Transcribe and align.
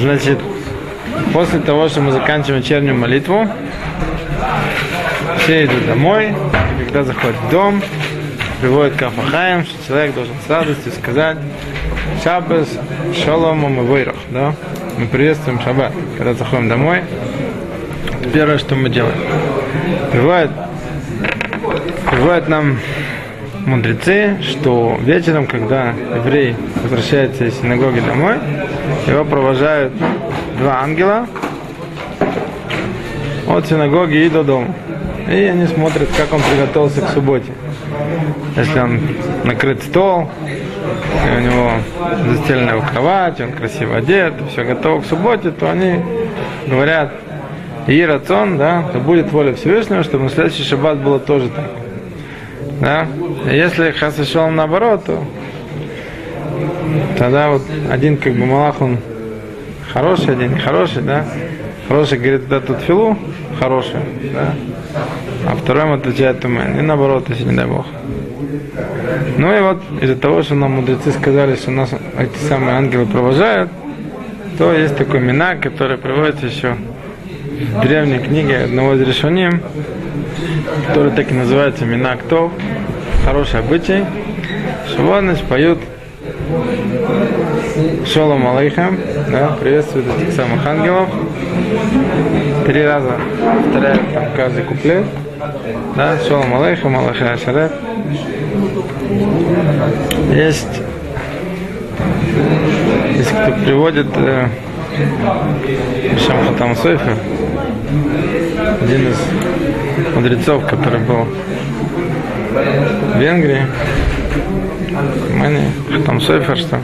Значит, 0.00 0.38
после 1.32 1.60
того, 1.60 1.88
что 1.88 2.00
мы 2.00 2.12
заканчиваем 2.12 2.62
вечернюю 2.62 2.94
молитву, 2.94 3.48
все 5.38 5.64
идут 5.64 5.86
домой, 5.86 6.34
и 6.80 6.84
когда 6.84 7.04
заходят 7.04 7.36
в 7.36 7.50
дом, 7.50 7.82
приводит 8.60 8.96
к 8.96 9.02
Афахаем, 9.02 9.64
что 9.64 9.86
человек 9.86 10.14
должен 10.14 10.34
с 10.46 10.50
радостью 10.50 10.92
сказать 10.92 11.38
Шаббас, 12.22 12.68
Шаломом 13.24 13.80
и 13.80 13.86
Вейрах, 13.86 14.16
да? 14.30 14.54
Мы 14.98 15.06
приветствуем 15.06 15.60
Шаббат, 15.60 15.92
когда 16.16 16.34
заходим 16.34 16.68
домой. 16.68 17.02
Первое, 18.32 18.58
что 18.58 18.74
мы 18.74 18.90
делаем. 18.90 19.16
Приводит, 20.12 20.50
приводит 22.10 22.48
нам 22.48 22.78
мудрецы, 23.64 24.38
что 24.42 24.98
вечером, 25.00 25.46
когда 25.46 25.94
еврей 26.16 26.56
возвращается 26.82 27.44
из 27.44 27.54
синагоги 27.60 28.00
домой, 28.00 28.36
его 29.10 29.24
провожают 29.24 29.92
два 30.58 30.80
ангела 30.80 31.26
от 33.48 33.66
синагоги 33.66 34.26
и 34.26 34.28
до 34.28 34.44
дома. 34.44 34.74
И 35.28 35.34
они 35.34 35.66
смотрят, 35.66 36.08
как 36.16 36.32
он 36.32 36.40
приготовился 36.40 37.02
к 37.02 37.08
субботе. 37.10 37.52
Если 38.56 38.78
он 38.78 39.00
накрыт 39.44 39.82
стол, 39.82 40.30
и 41.26 41.36
у 41.36 41.40
него 41.40 41.70
застеленная 42.32 42.74
его 42.74 42.84
кровать, 42.90 43.40
он 43.40 43.52
красиво 43.52 43.96
одет, 43.96 44.34
все 44.50 44.64
готово 44.64 45.00
к 45.02 45.06
субботе, 45.06 45.50
то 45.50 45.70
они 45.70 46.00
говорят, 46.66 47.12
и 47.86 48.04
рацион, 48.04 48.58
да, 48.58 48.84
то 48.92 48.98
будет 48.98 49.30
воля 49.32 49.54
Всевышнего, 49.54 50.02
чтобы 50.02 50.24
на 50.24 50.30
следующий 50.30 50.64
шаббат 50.64 50.98
было 50.98 51.18
тоже 51.18 51.48
так. 51.48 51.70
Да? 52.80 53.06
Если 53.50 53.90
Хас 53.92 54.16
шел 54.28 54.48
наоборот, 54.50 55.04
то 55.04 55.24
тогда 57.18 57.50
вот 57.50 57.62
один 57.90 58.16
как 58.16 58.32
бы 58.34 58.46
Малах, 58.46 58.80
он 58.80 58.98
хороший, 59.92 60.34
один 60.34 60.54
нехороший, 60.54 61.02
да? 61.02 61.24
Хороший 61.88 62.18
говорит, 62.18 62.48
да, 62.48 62.60
тут 62.60 62.80
филу, 62.80 63.18
хороший, 63.58 64.00
да? 64.32 64.54
А 65.46 65.56
второй 65.56 65.94
отвечает 65.94 66.40
тумен. 66.40 66.78
И 66.78 66.82
наоборот, 66.82 67.28
если 67.28 67.44
не 67.44 67.56
дай 67.56 67.66
Бог. 67.66 67.86
Ну 69.36 69.56
и 69.56 69.60
вот 69.60 69.82
из-за 70.00 70.16
того, 70.16 70.42
что 70.42 70.54
нам 70.54 70.72
мудрецы 70.72 71.10
сказали, 71.12 71.56
что 71.56 71.70
нас 71.70 71.90
эти 72.18 72.36
самые 72.48 72.76
ангелы 72.76 73.06
провожают, 73.06 73.70
то 74.58 74.72
есть 74.72 74.96
такой 74.96 75.20
мина, 75.20 75.56
который 75.56 75.98
приводится 75.98 76.46
еще 76.46 76.76
в 77.74 77.80
древней 77.82 78.18
книге 78.18 78.64
одного 78.64 78.94
из 78.94 79.00
решений, 79.00 79.50
который 80.86 81.12
так 81.12 81.30
и 81.30 81.34
называется 81.34 81.84
Минактов, 81.84 82.52
хороший 83.24 83.60
обычай, 83.60 84.04
что 84.88 85.02
вот, 85.02 85.20
значит, 85.20 85.44
поют 85.44 85.78
Шолом 88.06 88.46
Алейхам, 88.46 88.98
да, 89.30 89.56
приветствуют 89.60 90.06
этих 90.18 90.32
самых 90.32 90.66
ангелов. 90.66 91.08
Три 92.66 92.84
раза 92.84 93.12
повторяют 93.64 94.12
там 94.12 94.24
каждый 94.34 94.64
куплет. 94.64 95.04
Да, 95.96 96.18
Шолом 96.26 96.54
Алейхам, 96.54 96.96
Аллаха 96.96 97.32
Ашарет. 97.32 97.72
Есть, 100.32 100.82
есть 103.16 103.30
кто 103.30 103.52
приводит 103.64 104.06
э, 104.16 104.48
Шам 106.26 106.46
Хатам 106.46 106.76
Сойфер, 106.76 107.16
один 108.82 109.08
из 109.08 110.14
мудрецов, 110.14 110.66
который 110.66 111.00
был 111.00 111.26
в 113.14 113.18
Венгрии, 113.18 113.62
Мани, 115.34 115.60
Хатам 115.90 116.20
Сойфер, 116.20 116.56
что 116.56 116.80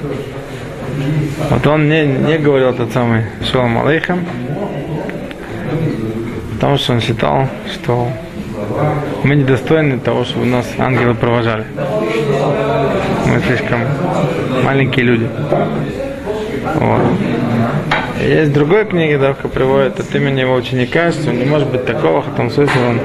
вот 1.51 1.67
он 1.67 1.89
не, 1.89 2.05
не 2.05 2.39
говорил 2.39 2.73
тот 2.73 2.93
самый 2.93 3.25
Шалом 3.43 3.79
Алейхам, 3.79 4.25
потому 6.55 6.77
что 6.79 6.93
он 6.93 7.01
считал, 7.01 7.49
что 7.73 8.09
мы 9.25 9.37
недостойны 9.37 9.99
того, 9.99 10.25
чтобы 10.25 10.47
нас 10.47 10.67
ангелы 10.79 11.15
провожали. 11.15 11.65
Мы 13.27 13.41
слишком 13.41 13.81
маленькие 14.65 15.05
люди. 15.05 15.29
Вот. 16.75 17.03
Есть 18.21 18.51
в 18.51 18.55
другой 18.55 18.85
книге, 18.87 19.19
Давка 19.19 19.49
приводит 19.49 20.01
от 20.01 20.15
имени 20.15 20.41
его 20.41 20.55
ученика, 20.55 21.11
что 21.13 21.33
не 21.33 21.45
может 21.45 21.69
быть 21.69 21.85
такого, 21.85 22.23
смысле 22.51 22.81
он 22.89 23.01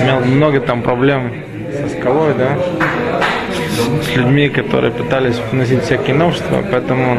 имел 0.00 0.20
много 0.20 0.60
там 0.60 0.82
проблем 0.82 1.32
со 1.72 1.88
скалой, 1.88 2.34
да, 2.34 2.56
с 4.02 4.16
людьми, 4.16 4.48
которые 4.48 4.92
пытались 4.92 5.36
вносить 5.50 5.82
всякие 5.82 6.14
новшества, 6.14 6.62
поэтому 6.70 7.12
он 7.12 7.18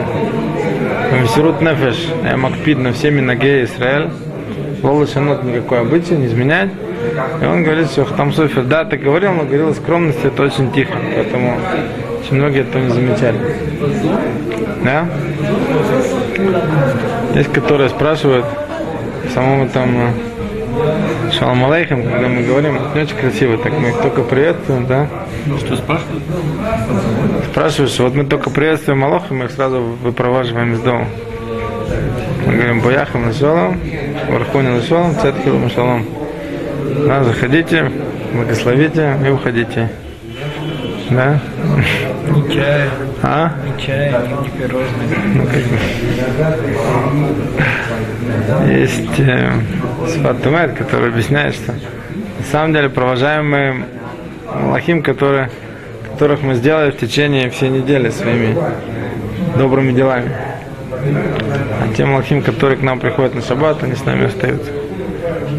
Мессирут 1.22 1.62
Нефеш, 1.62 2.08
Макпид 2.38 2.78
на 2.78 2.94
всеми 2.94 3.22
ноге 3.22 3.64
Израиль, 3.64 4.10
Лолошанот 4.84 5.44
никакой 5.44 5.82
обычай, 5.82 6.14
не 6.14 6.28
изменять. 6.28 6.70
И 7.42 7.46
он 7.46 7.64
говорит, 7.64 7.90
что 7.92 8.06
там 8.06 8.34
Софер, 8.34 8.64
да, 8.64 8.84
ты 8.86 8.98
говорил, 8.98 9.32
но 9.34 9.44
говорил 9.44 9.74
скромности, 9.74 10.28
это 10.28 10.44
очень 10.44 10.72
тихо, 10.72 10.94
поэтому 11.14 11.58
очень 12.22 12.36
многие 12.38 12.62
этого 12.62 12.84
не 12.84 12.90
замечали. 12.90 13.38
Да? 14.84 15.06
Есть, 17.36 17.52
которые 17.54 17.90
спрашивают, 17.90 18.46
самому 19.34 19.68
там 19.70 19.90
э, 19.98 20.10
Шалом 21.38 21.66
Алейхам, 21.66 22.04
когда 22.04 22.28
мы 22.28 22.44
говорим, 22.44 22.80
не 22.94 23.02
очень 23.02 23.18
красиво, 23.18 23.58
так 23.58 23.74
мы 23.74 23.90
их 23.90 24.02
только 24.02 24.24
приветствуем, 24.24 24.86
да? 24.86 25.08
Что 25.60 25.76
спрашивают? 25.76 26.24
Что 27.92 28.04
вот 28.04 28.16
мы 28.16 28.24
только 28.24 28.50
приветствуем 28.50 29.04
Аллаха, 29.04 29.34
мы 29.34 29.46
их 29.46 29.52
сразу 29.52 29.82
выпроваживаем 29.82 30.74
из 30.74 30.80
дома. 30.80 31.08
Мы 32.46 32.54
говорим, 32.54 32.82
Бояхам 32.82 33.26
на 33.26 33.34
шалом, 33.34 33.80
Вархуни 34.30 34.70
на 34.70 34.82
шалом, 34.82 35.16
Цетхилу 35.20 35.60
на 35.60 35.70
шалом. 35.70 36.06
Да, 37.06 37.24
заходите, 37.24 37.92
благословите 38.34 39.18
и 39.26 39.30
уходите. 39.30 39.90
Да? 41.10 41.40
Ни 42.30 42.54
чая, 42.54 42.90
А? 43.22 43.52
ни 43.64 43.82
чая, 43.82 44.12
ни, 44.28 44.34
ни 44.44 44.50
пирожных. 44.58 45.10
Ну, 45.36 45.46
как 45.46 45.64
бы. 45.64 45.78
Есть 48.72 49.20
э, 49.20 49.52
Сфат 50.08 50.42
Тумет, 50.42 50.74
который 50.74 51.10
объясняет, 51.10 51.54
что 51.54 51.74
на 51.74 52.46
самом 52.52 52.74
деле 52.74 52.90
провожаем 52.90 53.50
мы 53.50 53.86
Малахим, 54.62 55.04
которые, 55.04 55.50
которых 56.12 56.42
мы 56.42 56.56
сделали 56.56 56.92
в 56.92 56.98
течение 56.98 57.50
всей 57.50 57.70
недели 57.70 58.10
своими 58.10 58.58
добрыми 59.58 59.92
делами. 59.92 60.32
А 60.92 61.94
те 61.96 62.06
Малахим, 62.06 62.42
которые 62.42 62.78
к 62.78 62.82
нам 62.82 63.00
приходят 63.00 63.36
на 63.36 63.42
шаббат, 63.42 63.84
они 63.84 63.96
с 63.96 64.06
нами 64.06 64.26
остаются. 64.26 64.72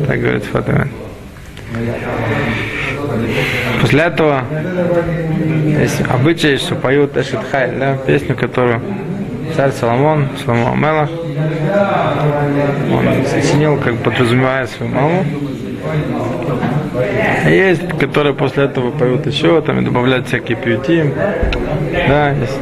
Так 0.08 0.20
говорит 0.20 0.44
Тумет. 0.52 0.88
После 3.80 4.02
этого 4.02 4.42
есть 5.80 6.00
обычай, 6.08 6.56
что 6.56 6.74
поют 6.74 7.16
Эшет 7.16 7.40
Хай, 7.50 7.70
да, 7.72 7.96
песню, 8.06 8.34
которую 8.34 8.80
царь 9.54 9.72
Соломон, 9.72 10.28
Соломон 10.44 10.72
Амелах, 10.72 11.10
он 12.92 13.26
сочинил, 13.26 13.78
как 13.78 13.96
подразумевая 13.98 14.66
свою 14.66 14.92
маму. 14.92 15.24
А 17.44 17.50
Есть, 17.50 17.88
которые 17.98 18.34
после 18.34 18.64
этого 18.64 18.90
поют 18.90 19.26
еще, 19.26 19.60
там 19.60 19.80
и 19.80 19.84
добавляют 19.84 20.26
всякие 20.26 20.56
пьюти. 20.56 21.04
Да, 22.08 22.30
есть 22.30 22.58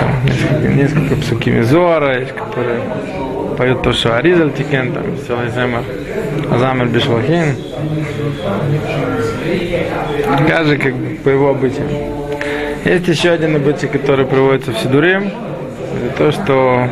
там, 0.00 0.24
несколько, 0.26 0.68
несколько 0.68 1.16
псуки 1.16 1.62
Зора, 1.62 2.18
есть, 2.18 2.32
которые 2.32 2.80
поют 3.56 3.82
то, 3.82 3.92
что 3.92 4.16
Аризаль 4.16 4.52
תיקן, 4.52 4.92
там, 4.92 5.04
целый 5.26 5.48
זמר, 5.50 5.82
אזמר 6.50 6.88
בשבחין. 6.88 7.56
Каждый 10.48 10.78
как 10.78 10.94
по 11.22 11.28
его 11.28 11.50
обычаям. 11.50 11.88
Есть 12.84 13.08
еще 13.08 13.30
один 13.30 13.56
обычай, 13.56 13.86
который 13.86 14.26
приводится 14.26 14.72
в 14.72 14.78
Сидуре. 14.78 15.30
Это 16.06 16.18
то, 16.18 16.32
что 16.32 16.88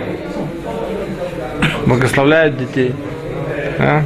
благословляют 1.86 2.56
детей. 2.56 2.94
Да? 3.78 4.02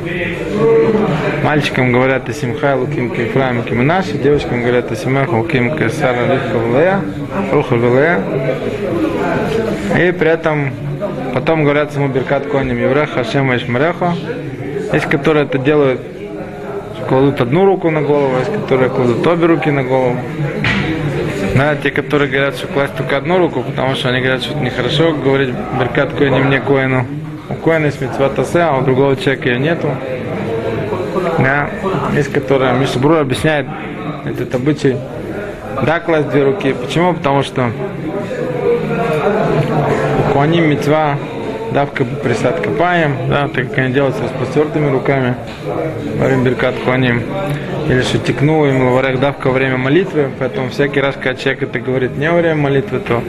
Мальчикам 1.45 1.93
говорят 1.93 2.29
ישימך 2.29 2.75
אלוקים 2.75 3.11
כאפרים 3.11 3.63
וכמנשה, 3.63 4.19
девочкам 4.19 4.63
говорят 4.63 4.91
ישימך 4.91 5.33
אלוקים 5.33 5.77
כשרה 5.77 6.33
רבקה 6.33 6.59
ולאה, 6.59 7.01
רחל 7.53 7.75
ולאה. 7.77 8.21
И 9.99 10.13
при 10.13 10.29
этом 10.29 10.73
потом 11.35 11.65
говорят 11.65 11.95
ему 11.95 12.09
Беркат 12.09 12.47
Коним, 12.47 12.79
Евреха, 12.79 13.25
Хашема, 13.25 13.57
Ишмареха. 13.57 14.15
Есть, 14.93 15.07
которые 15.07 15.45
это 15.45 15.59
делают, 15.59 16.01
кладут 17.09 17.41
одну 17.41 17.65
руку 17.65 17.91
на 17.91 18.03
голову, 18.03 18.39
есть, 18.39 18.53
которые 18.53 18.91
кладут 18.91 19.27
обе 19.27 19.47
руки 19.47 19.71
на 19.71 19.83
голову. 19.83 20.17
Да, 21.55 21.75
те, 21.77 21.91
которые 21.91 22.31
говорят, 22.31 22.57
что 22.57 22.67
класть 22.67 22.95
только 22.97 23.17
одну 23.17 23.39
руку, 23.39 23.63
потому 23.63 23.95
что 23.95 24.11
они 24.11 24.21
говорят, 24.21 24.43
что 24.43 24.53
это 24.53 24.61
нехорошо 24.61 25.13
говорить 25.13 25.55
Беркат 25.79 26.13
Коиним, 26.13 26.51
не 26.51 26.61
Коину. 26.61 27.07
У 27.49 27.55
Коина 27.55 27.87
есть 27.87 28.01
митцва 28.01 28.29
тасе, 28.29 28.61
а 28.61 28.77
у 28.77 28.83
другого 28.83 29.17
человека 29.17 29.49
ее 29.49 29.59
нету. 29.59 29.89
Да, 31.39 31.71
есть, 32.15 32.33
которые 32.33 32.75
Мишбрур 32.75 33.19
объясняет 33.19 33.67
этот 34.25 34.55
обычай. 34.55 34.97
Да, 35.85 36.01
класть 36.01 36.29
две 36.31 36.45
руки. 36.45 36.75
Почему? 36.75 37.15
Потому 37.15 37.43
что 37.43 37.71
у 40.19 40.33
Куаним 40.33 40.69
митцва 40.69 41.17
давка 41.73 42.05
присад 42.05 42.61
копаем, 42.61 43.17
да, 43.29 43.49
так 43.49 43.69
как 43.69 43.79
они 43.79 43.93
делают 43.93 44.17
с 44.17 44.21
распростертыми 44.21 44.91
руками 44.91 45.35
время 46.19 46.45
Беркат 46.45 46.75
Куаним. 46.85 47.23
Или 47.89 48.03
что 48.03 48.19
текну 48.19 48.67
им 48.67 48.85
лаварях 48.85 49.21
давка 49.21 49.49
во 49.49 49.53
время 49.53 49.77
молитвы, 49.77 50.31
поэтому 50.39 50.71
всякий 50.71 51.01
раз, 51.01 51.15
когда 51.15 51.35
человек 51.35 51.65
это 51.65 51.79
говорит 51.79 52.17
не 52.17 52.31
во 52.31 52.39
время 52.39 52.57
молитвы, 52.57 52.99
то 53.01 53.23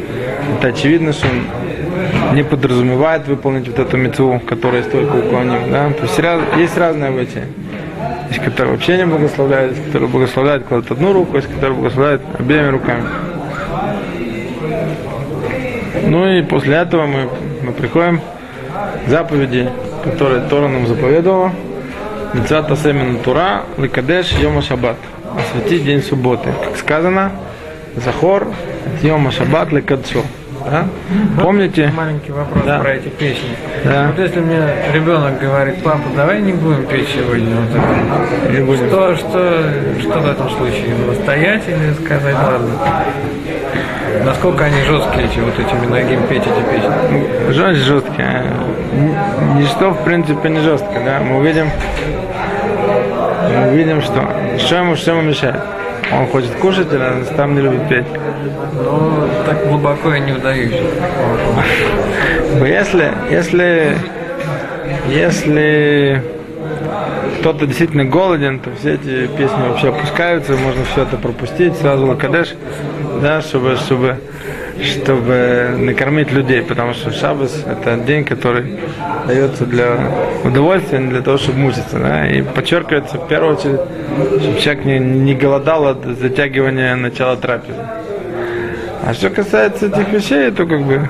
это 0.57 0.69
очевидно, 0.69 1.13
что 1.13 1.28
он 1.28 2.36
не 2.36 2.44
подразумевает 2.44 3.28
выполнить 3.28 3.68
вот 3.68 3.80
эту 3.80 3.98
мецву, 3.98 4.39
которая 4.39 4.80
есть 4.80 4.92
только 4.92 5.16
у 5.16 5.22
Куаним. 5.22 5.72
Да? 5.72 5.89
То 5.92 6.04
есть 6.04 6.19
раз- 6.19 6.42
есть 6.57 6.78
разные 6.78 7.10
обычаи. 7.10 7.44
Есть, 8.30 8.44
которые 8.44 8.74
вообще 8.74 8.98
не 8.98 9.06
благословляют, 9.06 9.74
есть, 9.74 9.86
которые 9.86 10.10
благословляют, 10.10 10.66
кладут 10.66 10.92
одну 10.92 11.13
руку, 11.13 11.38
есть, 11.38 11.48
которые 11.48 11.75
благословляют 11.78 12.22
обеими 12.38 12.68
руками. 12.68 13.04
Ну 16.07 16.25
и 16.25 16.42
после 16.42 16.75
этого 16.77 17.06
мы, 17.06 17.30
мы 17.62 17.71
приходим 17.74 18.19
к 19.06 19.09
заповеди, 19.09 19.69
которые 20.04 20.42
Тора 20.48 20.68
нам 20.68 20.88
заповедовала. 20.88 21.51
Мецвата 22.33 22.75
семена 22.75 23.19
Тура, 23.24 23.63
Ликадеш, 23.77 24.31
Йома 24.33 24.62
Шаббат. 24.62 24.98
Осветить 25.38 25.86
день 25.86 26.01
субботы. 26.01 26.50
Как 26.63 26.77
сказано, 26.77 27.31
Захор, 27.95 28.48
Йома 29.01 29.31
Шаббат, 29.31 29.71
Ликадшо. 29.71 30.24
Да? 30.69 30.86
Помните? 31.42 31.92
Маленький 31.95 32.31
вопрос 32.31 32.63
Да. 32.65 32.80
про 32.80 32.95
эти 32.95 33.07
песни. 33.07 33.50
Да. 33.86 34.07
Вот 34.07 34.19
если 34.19 34.39
мне 34.42 34.62
ребенок 34.94 35.39
говорит, 35.39 35.81
папа, 35.81 36.01
давай 36.15 36.42
не 36.42 36.51
будем 36.51 36.86
петь 36.88 37.07
сегодня. 37.15 37.56
Вот 37.56 37.69
это. 37.75 38.51
Не 38.53 38.65
будем. 38.65 38.88
Что, 38.88 39.15
что, 39.15 39.63
что 40.01 40.19
в 40.19 40.27
этом 40.30 40.50
случае? 40.50 40.94
Настоять 41.07 41.63
или 41.69 41.94
сказать 42.06 42.36
ладно? 42.36 42.71
Насколько 44.25 44.65
они 44.65 44.81
жесткие, 44.81 45.25
эти 45.25 45.39
вот 45.39 45.53
эти 45.59 45.73
минагим 45.75 46.23
петь 46.27 46.43
эти 46.43 46.63
песни? 46.71 47.51
Жесть 47.51 47.81
жесткая. 47.81 48.43
Н- 48.93 49.57
Ничто, 49.59 49.91
в 49.91 50.03
принципе, 50.03 50.49
не 50.49 50.59
жестко, 50.59 50.99
да. 51.05 51.19
Мы 51.19 51.37
увидим, 51.37 51.69
мы 53.55 53.69
увидим, 53.71 54.01
что 54.01 54.23
что 54.57 54.75
ему, 54.77 54.95
что 54.95 55.11
ему 55.11 55.21
мешает. 55.21 55.61
Он 56.11 56.25
хочет 56.27 56.51
кушать, 56.55 56.87
а 56.91 57.23
там 57.35 57.55
не 57.55 57.61
любит 57.61 57.87
петь. 57.89 58.05
Ну, 58.73 59.27
так 59.45 59.67
глубоко 59.67 60.13
я 60.13 60.19
не 60.19 60.31
вдаюсь. 60.31 60.73
Но 62.59 62.65
Если, 62.65 63.11
если, 63.29 63.97
если 65.09 66.23
кто-то 67.39 67.65
действительно 67.65 68.05
голоден, 68.05 68.59
то 68.59 68.69
все 68.79 68.93
эти 68.95 69.27
песни 69.27 69.67
вообще 69.67 69.89
опускаются, 69.89 70.53
можно 70.53 70.83
все 70.85 71.03
это 71.03 71.17
пропустить, 71.17 71.75
сразу 71.77 72.05
лакадеш, 72.07 72.55
да, 73.21 73.41
чтобы, 73.41 73.75
чтобы, 73.75 74.17
чтобы 74.81 75.75
накормить 75.77 76.31
людей, 76.31 76.61
потому 76.61 76.93
что 76.93 77.11
шабас 77.11 77.63
это 77.65 77.97
день, 77.97 78.23
который 78.23 78.79
дается 79.25 79.65
для 79.65 79.97
удовольствия, 80.43 80.99
для 80.99 81.21
того, 81.21 81.37
чтобы 81.37 81.59
мучиться, 81.59 81.99
да, 81.99 82.27
и 82.27 82.41
подчеркивается 82.41 83.17
в 83.17 83.27
первую 83.27 83.57
очередь, 83.57 83.79
чтобы 84.41 84.59
человек 84.59 84.85
не, 84.85 84.99
не 84.99 85.35
голодал 85.35 85.87
от 85.87 86.05
затягивания 86.05 86.95
начала 86.95 87.35
трапезы. 87.35 87.79
А 89.03 89.13
что 89.13 89.29
касается 89.29 89.87
этих 89.87 90.09
вещей, 90.11 90.51
то 90.51 90.65
как 90.65 90.81
бы 90.83 91.09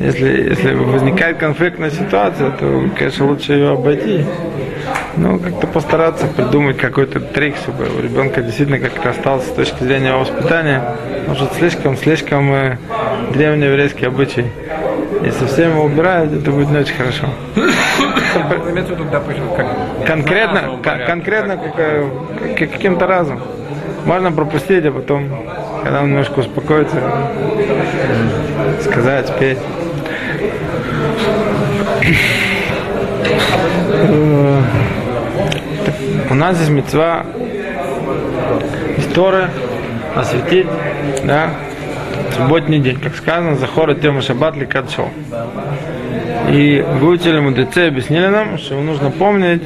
если, 0.00 0.48
если 0.50 0.74
возникает 0.74 1.38
конфликтная 1.38 1.90
ситуация, 1.90 2.50
то, 2.50 2.88
конечно, 2.98 3.26
лучше 3.26 3.52
ее 3.52 3.70
обойти. 3.70 4.24
Ну, 5.16 5.38
как-то 5.38 5.66
постараться 5.66 6.26
придумать 6.26 6.78
какой-то 6.78 7.20
трик, 7.20 7.56
чтобы 7.56 7.84
у 7.98 8.00
ребенка 8.02 8.40
действительно 8.40 8.78
как-то 8.78 9.10
остался 9.10 9.46
с 9.48 9.52
точки 9.52 9.82
зрения 9.84 10.08
его 10.08 10.20
воспитания. 10.20 10.82
Может, 11.28 11.52
слишком, 11.54 11.96
слишком 11.98 12.52
э, 12.52 12.78
древний 13.32 13.66
еврейский 13.66 14.06
обычай. 14.06 14.46
Если 15.22 15.46
все 15.46 15.64
его 15.64 15.84
убирают, 15.84 16.32
это 16.32 16.50
будет 16.50 16.70
не 16.70 16.78
очень 16.78 16.94
хорошо. 16.94 17.26
Как 19.56 20.06
Конкретно, 20.06 20.78
конкретно 20.82 21.56
как, 21.58 21.76
как- 21.76 22.70
каким-то 22.72 23.06
разом. 23.06 23.40
Можно 24.06 24.32
пропустить, 24.32 24.84
а 24.86 24.92
потом, 24.92 25.28
когда 25.84 26.00
он 26.00 26.08
немножко 26.10 26.40
успокоится, 26.40 26.96
сказать, 28.80 29.28
спеть. 29.28 29.58
У 36.32 36.34
нас 36.34 36.56
здесь 36.56 36.70
мецва 36.70 37.26
история 38.96 39.50
осветить, 40.16 40.66
да, 41.24 41.50
субботний 42.34 42.78
день, 42.78 42.98
как 42.98 43.14
сказано, 43.16 43.56
захора 43.56 43.94
тема 43.94 44.22
шаббат 44.22 44.56
ликадшо. 44.56 45.10
И 46.50 46.82
выучили 47.00 47.38
мудрецы 47.38 47.88
объяснили 47.88 48.28
нам, 48.28 48.56
что 48.56 48.80
нужно 48.80 49.10
помнить, 49.10 49.62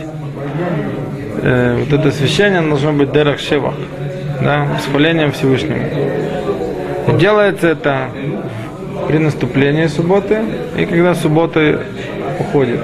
э, 1.43 1.85
вот 1.85 2.01
это 2.01 2.09
освящение 2.09 2.63
должно 2.63 2.93
быть 2.93 3.13
дерах 3.13 3.39
шевах, 3.39 3.75
да, 4.43 4.65
восхвалением 4.65 5.31
Всевышнему. 5.31 5.87
И 7.07 7.13
делается 7.13 7.69
это 7.69 8.09
при 9.07 9.19
наступлении 9.19 9.87
субботы 9.87 10.41
и 10.77 10.85
когда 10.85 11.15
уходит. 12.41 12.81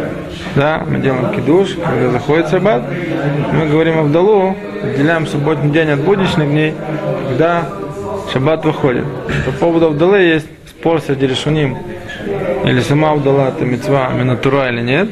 Да, 0.55 0.85
мы 0.87 0.99
делаем 0.99 1.35
кидуш, 1.35 1.75
когда 1.75 2.11
заходит 2.11 2.49
шаббат, 2.49 2.83
мы 3.53 3.67
говорим 3.67 3.99
Авдалу, 3.99 4.55
отделяем 4.83 5.27
субботний 5.27 5.71
день 5.73 5.91
от 5.91 6.01
будничных 6.01 6.49
дней, 6.49 6.75
когда 7.29 7.69
шаббат 8.33 8.65
выходит. 8.65 9.05
По 9.47 9.53
поводу 9.53 9.87
Авдалы 9.87 10.21
есть 10.21 10.49
спор 10.69 11.01
среди 11.01 11.27
решуним, 11.27 11.77
или 12.65 12.81
сама 12.81 13.13
Авдала 13.13 13.49
это 13.49 13.65
мецва 13.65 14.11
минатура 14.11 14.69
или 14.69 14.83
нет. 14.83 15.09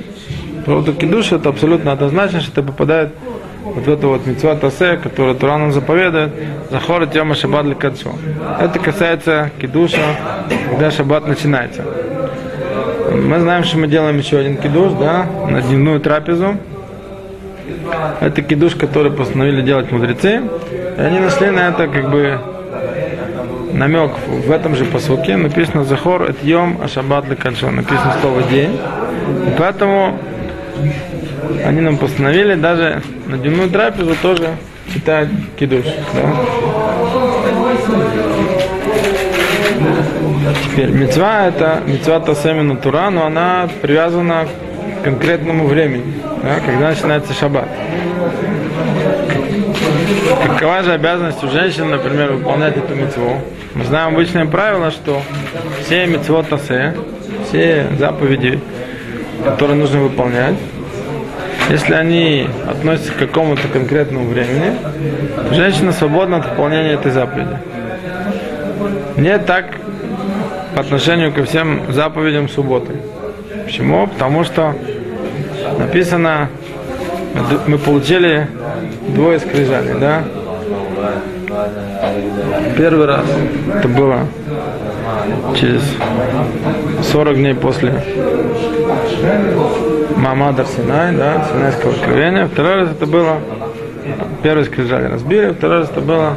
По 0.61 0.73
поводу 0.73 0.93
кидуша 0.93 1.37
это 1.37 1.49
абсолютно 1.49 1.93
однозначно, 1.93 2.41
что 2.41 2.53
это 2.53 2.63
попадает 2.63 3.11
вот 3.65 3.85
в 3.85 3.91
эту 3.91 4.09
вот 4.09 4.27
мецва 4.27 4.57
тасе, 4.57 4.97
которую 4.97 5.37
Тура 5.37 5.57
нам 5.57 5.73
заповедует, 5.73 6.33
захора 6.71 7.07
тема 7.07 7.35
шаббат 7.35 7.67
кадшо. 7.79 8.11
Это 8.61 8.79
касается 8.79 9.51
кидуша, 9.61 10.17
когда 10.71 10.91
шаббат 10.91 11.27
начинается. 11.27 11.85
Мы 13.11 13.41
знаем, 13.41 13.65
что 13.65 13.79
мы 13.79 13.89
делаем 13.89 14.19
еще 14.19 14.39
один 14.39 14.57
кидуш, 14.57 14.93
да, 14.93 15.27
на 15.49 15.61
дневную 15.61 16.01
трапезу. 16.01 16.57
Это 18.21 18.43
кидуш, 18.43 18.75
который 18.77 19.11
постановили 19.11 19.63
делать 19.63 19.91
мудрецы. 19.91 20.43
И 20.97 21.01
они 21.01 21.19
нашли 21.19 21.51
на 21.51 21.69
это 21.69 21.89
как 21.89 22.11
бы 22.11 22.39
намек 23.73 24.13
в 24.29 24.51
этом 24.51 24.77
же 24.77 24.85
посылке 24.85 25.37
написано 25.37 25.85
Захор 25.85 26.23
это 26.23 26.47
Йом 26.47 26.81
Ашабат 26.83 27.29
Леканшо. 27.29 27.71
Написано 27.71 28.15
слово 28.21 28.43
день. 28.45 28.79
Поэтому 29.59 30.19
они 31.65 31.81
нам 31.81 31.97
постановили 31.97 32.55
даже 32.55 33.03
на 33.27 33.39
дневную 33.39 33.71
трапезу 33.71 34.15
тоже 34.23 34.51
читать 34.93 35.29
кидуш. 35.59 35.85
Да? 36.15 36.33
Теперь 40.65 40.91
мецва 40.91 41.47
это 41.47 41.83
мецва 41.87 42.21
Тасемина 42.21 42.77
Тура, 42.77 43.11
но 43.11 43.27
она 43.27 43.69
привязана 43.83 44.47
к 45.01 45.05
конкретному 45.05 45.67
времени, 45.67 46.15
да, 46.43 46.61
когда 46.65 46.89
начинается 46.89 47.35
шаббат. 47.35 47.69
Какова 50.47 50.83
же 50.83 50.93
обязанность 50.93 51.43
у 51.45 51.49
женщин, 51.49 51.91
например, 51.91 52.33
выполнять 52.33 52.77
эту 52.77 52.95
мецву? 52.95 53.41
Мы 53.75 53.85
знаем 53.85 54.15
обычное 54.15 54.47
правило, 54.47 54.91
что 54.91 55.21
все 55.85 56.07
мецвот 56.07 56.49
тасе, 56.49 56.95
все 57.49 57.87
заповеди, 57.99 58.61
которые 59.45 59.77
нужно 59.77 60.01
выполнять, 60.01 60.57
если 61.69 61.95
они 61.95 62.49
относятся 62.69 63.13
к 63.13 63.17
какому-то 63.17 63.69
конкретному 63.69 64.27
времени, 64.27 64.75
женщина 65.53 65.93
свободна 65.93 66.39
от 66.39 66.49
выполнения 66.49 66.93
этой 66.93 67.13
заповеди. 67.13 67.59
Не 69.17 69.39
так 69.39 69.77
по 70.75 70.81
отношению 70.81 71.33
ко 71.33 71.45
всем 71.45 71.93
заповедям 71.93 72.49
субботы. 72.49 72.93
Почему? 73.65 74.07
Потому 74.07 74.45
что 74.45 74.75
написано, 75.79 76.49
мы 77.67 77.79
получили 77.79 78.47
двое 79.09 79.39
скрижалей, 79.39 79.95
да? 79.99 80.23
Первый 82.77 83.07
раз 83.07 83.25
это 83.75 83.89
было 83.89 84.27
через 85.57 85.83
40 87.13 87.37
дней 87.37 87.55
после 87.55 88.03
Мамадар 90.17 90.67
Синай, 90.67 91.15
да, 91.15 91.47
Синайского 91.51 91.93
откровения. 91.93 92.47
Второй 92.47 92.75
раз 92.77 92.91
это 92.91 93.07
было, 93.07 93.39
первый 94.43 94.65
скрижали 94.65 95.07
разбили, 95.07 95.53
второй 95.53 95.81
раз 95.81 95.91
это 95.91 96.01
было 96.01 96.35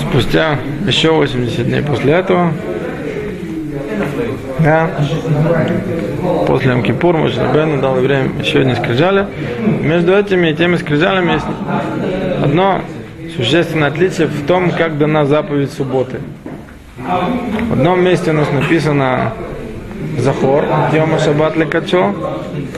спустя 0.00 0.58
еще 0.86 1.12
80 1.12 1.66
дней 1.66 1.82
после 1.82 2.14
этого. 2.14 2.52
Да. 4.60 4.90
После 6.46 6.72
Амкипур 6.72 7.16
Мошербену 7.16 7.80
дал 7.80 7.94
время 7.94 8.30
еще 8.40 8.60
одни 8.60 8.74
скрижали. 8.74 9.26
Между 9.82 10.16
этими 10.16 10.48
и 10.48 10.54
теми 10.54 10.76
скрижалями 10.76 11.32
есть 11.32 11.46
одно 12.42 12.80
существенное 13.36 13.88
отличие 13.88 14.26
в 14.26 14.46
том, 14.46 14.70
как 14.70 14.98
дана 14.98 15.26
заповедь 15.26 15.72
субботы. 15.72 16.20
В 16.96 17.72
одном 17.72 18.02
месте 18.02 18.30
у 18.30 18.34
нас 18.34 18.50
написано 18.52 19.32
Захор, 20.18 20.64
Йома 20.92 21.18
Шаббат 21.18 21.56
Лекачо, 21.56 22.14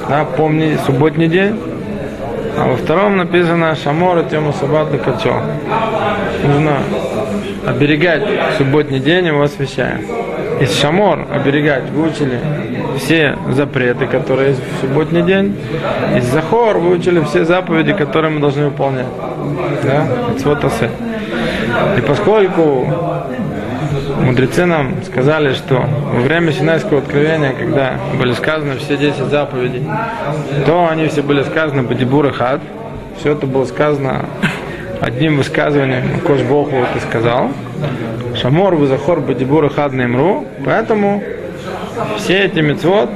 да, 0.08 0.24
помни 0.24 0.78
субботний 0.84 1.28
день. 1.28 1.58
А 2.60 2.66
во 2.68 2.76
втором 2.76 3.16
написано 3.16 3.74
Шамор 3.74 4.22
Тема 4.24 4.52
Саббат 4.52 4.92
Лекачо. 4.92 5.40
Нужно 6.44 6.76
оберегать 7.66 8.22
субботний 8.58 9.00
день, 9.00 9.28
его 9.28 9.42
освящаем. 9.42 10.00
Из 10.60 10.78
Шамор 10.78 11.26
оберегать 11.32 11.88
выучили 11.88 12.38
все 12.98 13.38
запреты, 13.52 14.06
которые 14.06 14.50
есть 14.50 14.60
в 14.60 14.80
субботний 14.82 15.22
день. 15.22 15.56
Из 16.14 16.24
Захор 16.24 16.76
выучили 16.76 17.24
все 17.24 17.46
заповеди, 17.46 17.94
которые 17.94 18.30
мы 18.30 18.40
должны 18.40 18.66
выполнять. 18.66 19.06
Да? 19.82 20.06
И 21.96 22.00
поскольку 22.02 22.86
мудрецы 24.20 24.66
нам 24.66 25.02
сказали, 25.04 25.52
что 25.54 25.76
во 25.76 26.20
время 26.20 26.52
Синайского 26.52 26.98
откровения, 26.98 27.52
когда 27.52 27.94
были 28.18 28.32
сказаны 28.32 28.76
все 28.76 28.96
10 28.96 29.16
заповедей, 29.26 29.84
то 30.66 30.88
они 30.88 31.06
все 31.08 31.22
были 31.22 31.42
сказаны 31.42 31.82
по 31.84 31.94
Дибур 31.94 32.26
и 32.26 32.32
Хад. 32.32 32.60
Все 33.18 33.32
это 33.32 33.46
было 33.46 33.64
сказано 33.64 34.26
одним 35.00 35.36
высказыванием, 35.36 36.20
Кош 36.26 36.40
вот 36.42 36.96
и 36.96 37.00
сказал. 37.00 37.50
Шамор 38.34 38.76
Захор 38.86 39.20
Бадибур 39.20 39.64
и 39.66 39.68
Хад 39.68 39.92
Неймру. 39.92 40.46
Поэтому 40.64 41.22
все 42.16 42.44
эти 42.44 42.60
мецвод, 42.60 43.10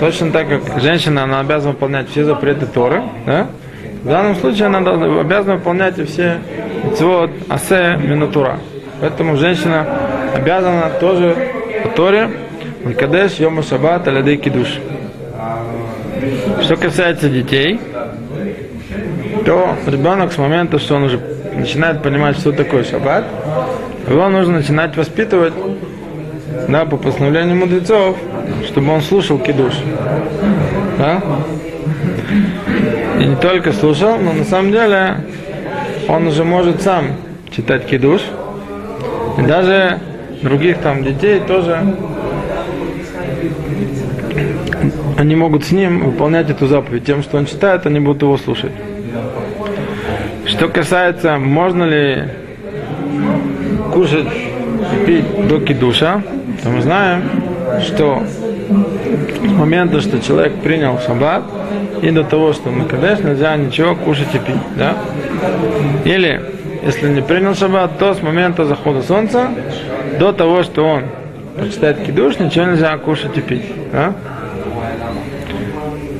точно 0.00 0.30
так 0.30 0.48
как 0.48 0.80
женщина, 0.80 1.24
она 1.24 1.40
обязана 1.40 1.72
выполнять 1.72 2.10
все 2.10 2.24
запреты 2.24 2.66
Торы, 2.66 3.02
да? 3.26 3.46
в 4.02 4.08
данном 4.08 4.36
случае 4.36 4.66
она 4.66 4.78
обязана 4.78 5.56
выполнять 5.56 5.98
и 5.98 6.04
все 6.04 6.38
мецвод 6.84 7.30
Асе 7.48 7.98
Минатура. 8.02 8.58
Поэтому 9.00 9.36
женщина 9.36 9.86
обязана 10.34 10.90
тоже 11.00 11.36
по 11.82 11.88
Торе 11.90 12.30
Кадеш 12.98 13.34
Йома 13.38 13.62
Шаббат 13.62 14.06
Алядей 14.08 14.36
Кидуш. 14.36 14.78
Что 16.62 16.76
касается 16.76 17.28
детей, 17.28 17.80
то 19.44 19.74
ребенок 19.86 20.32
с 20.32 20.38
момента, 20.38 20.78
что 20.78 20.96
он 20.96 21.04
уже 21.04 21.20
начинает 21.54 22.02
понимать, 22.02 22.38
что 22.38 22.52
такое 22.52 22.84
шаббат, 22.84 23.24
его 24.08 24.28
нужно 24.28 24.58
начинать 24.58 24.96
воспитывать 24.96 25.52
да, 26.68 26.84
по 26.84 26.96
постановлению 26.96 27.56
мудрецов, 27.56 28.16
чтобы 28.66 28.92
он 28.92 29.02
слушал 29.02 29.38
кидуш. 29.38 29.74
Да? 30.98 31.22
И 33.20 33.24
не 33.24 33.36
только 33.36 33.72
слушал, 33.72 34.18
но 34.18 34.32
на 34.32 34.44
самом 34.44 34.72
деле 34.72 35.16
он 36.08 36.26
уже 36.26 36.44
может 36.44 36.82
сам 36.82 37.12
читать 37.50 37.86
кидуш. 37.86 38.22
И 39.38 39.42
даже 39.42 40.00
других 40.42 40.78
там 40.78 41.02
детей 41.02 41.40
тоже 41.40 41.82
они 45.18 45.34
могут 45.34 45.64
с 45.64 45.72
ним 45.72 46.04
выполнять 46.04 46.48
эту 46.48 46.66
заповедь. 46.66 47.04
Тем, 47.04 47.22
что 47.22 47.38
он 47.38 47.46
читает, 47.46 47.86
они 47.86 47.98
будут 47.98 48.22
его 48.22 48.36
слушать. 48.36 48.70
Что 50.46 50.68
касается, 50.68 51.38
можно 51.38 51.84
ли 51.84 52.24
кушать 53.92 54.28
и 54.94 55.06
пить 55.06 55.48
до 55.48 55.60
кидуша, 55.60 56.22
то 56.62 56.70
мы 56.70 56.82
знаем, 56.82 57.22
что 57.82 58.22
с 58.24 59.50
момента, 59.52 60.00
что 60.00 60.20
человек 60.20 60.54
принял 60.62 60.98
шаббат, 61.00 61.42
и 62.00 62.10
до 62.10 62.22
того, 62.22 62.52
что 62.52 62.70
мы 62.70 62.84
кадеш, 62.84 63.18
нельзя 63.18 63.56
ничего 63.56 63.96
кушать 63.96 64.32
и 64.34 64.38
пить. 64.38 64.56
Да? 64.76 64.96
Или, 66.04 66.40
если 66.84 67.08
не 67.08 67.22
принял 67.22 67.54
шаббат, 67.56 67.98
то 67.98 68.14
с 68.14 68.22
момента 68.22 68.64
захода 68.64 69.02
солнца 69.02 69.48
до 70.18 70.32
того, 70.32 70.62
что 70.62 70.84
он 70.84 71.04
прочитает 71.56 71.98
кидуш, 72.04 72.38
ничего 72.38 72.66
нельзя 72.66 72.96
кушать 72.98 73.36
и 73.36 73.40
пить. 73.40 73.64
Да? 73.92 74.14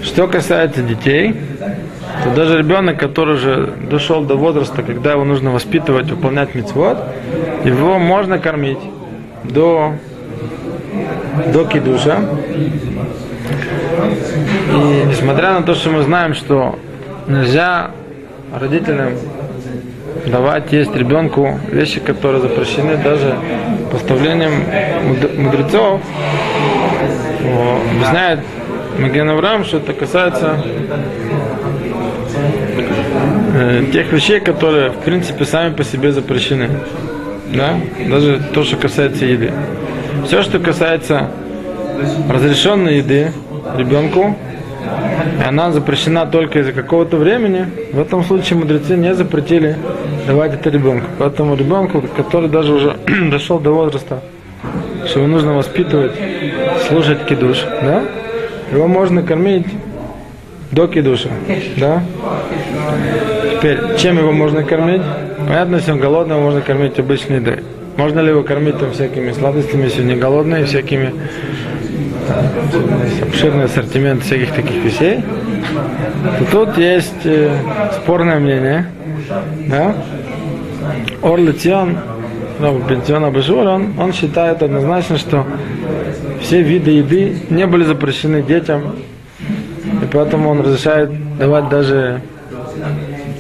Что 0.03 0.29
касается 0.29 0.83
детей, 0.83 1.35
то 2.25 2.35
даже 2.35 2.59
ребенок, 2.59 2.99
который 2.99 3.35
уже 3.35 3.73
дошел 3.91 4.23
до 4.23 4.37
возраста, 4.37 4.83
когда 4.83 5.13
его 5.13 5.25
нужно 5.25 5.51
воспитывать, 5.51 6.11
выполнять 6.11 6.55
мецвод, 6.55 6.99
его 7.65 7.99
можно 7.99 8.39
кормить 8.39 8.79
до, 9.45 9.95
до 11.53 11.65
кидуша. 11.65 12.19
И 14.73 15.05
несмотря 15.07 15.53
на 15.55 15.63
то, 15.63 15.75
что 15.75 15.91
мы 15.91 16.03
знаем, 16.03 16.35
что 16.35 16.79
нельзя 17.27 17.91
родителям 18.55 19.13
давать 20.29 20.73
есть 20.73 20.95
ребенку 20.95 21.59
вещи, 21.71 22.01
которые 22.01 22.43
запрещены 22.43 22.97
даже 22.97 23.37
поставлением 23.91 24.65
мудрецов, 25.37 26.01
объясняет 27.93 28.41
Маген 28.99 29.31
Авраам, 29.31 29.65
что 29.65 29.79
это 29.79 29.93
касается 29.93 30.61
э, 33.55 33.85
тех 33.93 34.13
вещей, 34.13 34.41
которые, 34.41 34.91
в 34.91 34.99
принципе, 34.99 35.45
сами 35.45 35.73
по 35.73 35.85
себе 35.85 36.13
запрещены. 36.13 36.69
Да? 37.55 37.79
Даже 38.09 38.41
то, 38.53 38.65
что 38.65 38.77
касается 38.77 39.25
еды. 39.25 39.53
Все, 40.27 40.43
что 40.43 40.59
касается 40.59 41.31
разрешенной 42.29 42.99
еды 42.99 43.33
ребенку, 43.77 44.37
она 45.47 45.73
запрещена 45.73 46.27
только 46.27 46.61
из-за 46.61 46.73
какого-то 46.73 47.17
времени, 47.17 47.67
в 47.93 48.01
этом 48.01 48.25
случае 48.25 48.59
мудрецы 48.59 48.97
не 48.97 49.15
запретили 49.15 49.77
давать 50.27 50.55
это 50.55 50.71
ребенку. 50.71 51.07
Поэтому 51.19 51.57
ребенку, 51.57 52.03
который 52.17 52.49
даже 52.49 52.73
уже 52.73 52.97
дошел 53.31 53.59
до 53.59 53.71
возраста, 53.71 54.21
что 55.07 55.21
его 55.21 55.29
нужно 55.29 55.55
воспитывать, 55.55 56.13
слушать 56.89 57.25
кидуш, 57.25 57.65
да? 57.83 58.03
его 58.73 58.87
можно 58.87 59.23
кормить 59.23 59.67
до 60.71 60.87
кидуша, 60.87 61.31
да? 61.77 62.03
Теперь, 63.53 63.97
чем 63.97 64.19
его 64.19 64.33
можно 64.33 64.63
кормить? 64.63 65.03
Понятно, 65.39 65.77
если 65.77 65.93
он 65.93 65.99
голодный, 65.99 66.37
его 66.37 66.45
можно 66.45 66.61
кормить 66.61 66.99
обычной 66.99 67.37
едой. 67.37 67.61
Можно 67.97 68.21
ли 68.21 68.29
его 68.29 68.43
кормить 68.43 68.79
там 68.79 68.93
всякими 68.93 69.33
сладостями, 69.33 69.85
если 69.85 70.05
не 70.05 70.15
голодный, 70.15 70.65
всякими 70.65 71.13
обширный 73.23 73.65
ассортимент 73.65 74.23
всяких 74.23 74.53
таких 74.53 74.85
вещей, 74.85 75.21
то 76.39 76.45
тут 76.51 76.79
есть 76.79 77.25
э, 77.25 77.51
спорное 77.97 78.39
мнение. 78.39 78.87
Да? 79.69 79.95
Орли 81.23 81.53
Цион, 81.53 81.99
ну, 82.59 82.79
Бенцион 82.79 83.25
Абашур, 83.25 83.67
он, 83.67 83.99
он 83.99 84.13
считает 84.13 84.63
однозначно, 84.63 85.19
что 85.19 85.47
все 86.41 86.63
виды 86.63 86.93
еды 86.93 87.37
не 87.51 87.67
были 87.67 87.85
запрещены 87.85 88.43
детям, 88.43 88.97
и 90.03 90.07
поэтому 90.11 90.51
он 90.51 90.61
разрешает 90.61 91.11
давать 91.39 91.69
даже 91.69 92.23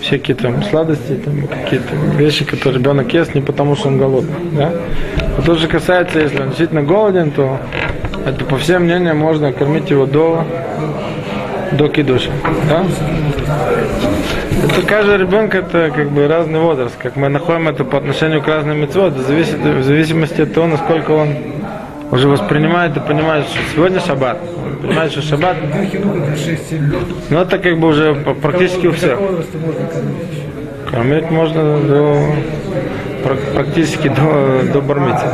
всякие 0.00 0.37
там 0.37 0.62
сладости, 0.64 1.14
там, 1.25 1.47
какие-то 1.47 1.95
вещи, 2.16 2.45
которые 2.45 2.78
ребенок 2.78 3.12
ест 3.12 3.35
не 3.35 3.40
потому, 3.40 3.76
что 3.76 3.88
он 3.88 3.99
голодный. 3.99 4.35
Да? 4.52 4.73
А 5.38 5.42
то 5.42 5.54
же 5.54 5.68
касается, 5.68 6.18
если 6.18 6.40
он 6.40 6.49
действительно 6.49 6.83
голоден, 6.83 7.30
то 7.30 7.61
это 8.26 8.45
по 8.45 8.59
всем 8.59 8.83
мнениям 8.83 9.18
можно 9.18 9.52
кормить 9.52 9.88
его 9.88 10.04
до, 10.04 10.45
до 11.73 11.88
кидуша. 11.88 12.30
Да? 12.68 12.85
Это 14.64 14.83
каждый 14.83 15.18
ребенок 15.18 15.54
это 15.54 15.92
как 15.95 16.11
бы 16.11 16.26
разный 16.26 16.59
возраст. 16.59 16.97
Как 17.00 17.14
мы 17.14 17.28
находим 17.28 17.68
это 17.68 17.85
по 17.85 17.99
отношению 17.99 18.42
к 18.42 18.49
разным 18.49 18.80
мецводам, 18.80 19.23
зависит, 19.23 19.59
в 19.59 19.83
зависимости 19.85 20.40
от 20.40 20.52
того, 20.52 20.66
насколько 20.66 21.12
он 21.12 21.28
уже 22.11 22.28
воспринимает 22.28 22.97
и 22.97 23.00
понимает, 23.00 23.47
что 23.47 23.59
сегодня 23.73 24.00
шаббат. 24.00 24.38
Понимает, 24.83 25.12
что 25.12 25.23
шаббат. 25.23 25.57
Ну 27.30 27.40
это 27.40 27.59
как 27.59 27.78
бы 27.78 27.88
уже 27.88 28.14
практически 28.42 28.88
у 28.88 28.92
всех. 28.92 29.21
Кормить 30.90 31.30
можно 31.30 31.78
до 31.78 32.33
практически 33.55 34.09
до, 34.09 34.63
до 34.73 34.81
бармицы. 34.81 35.27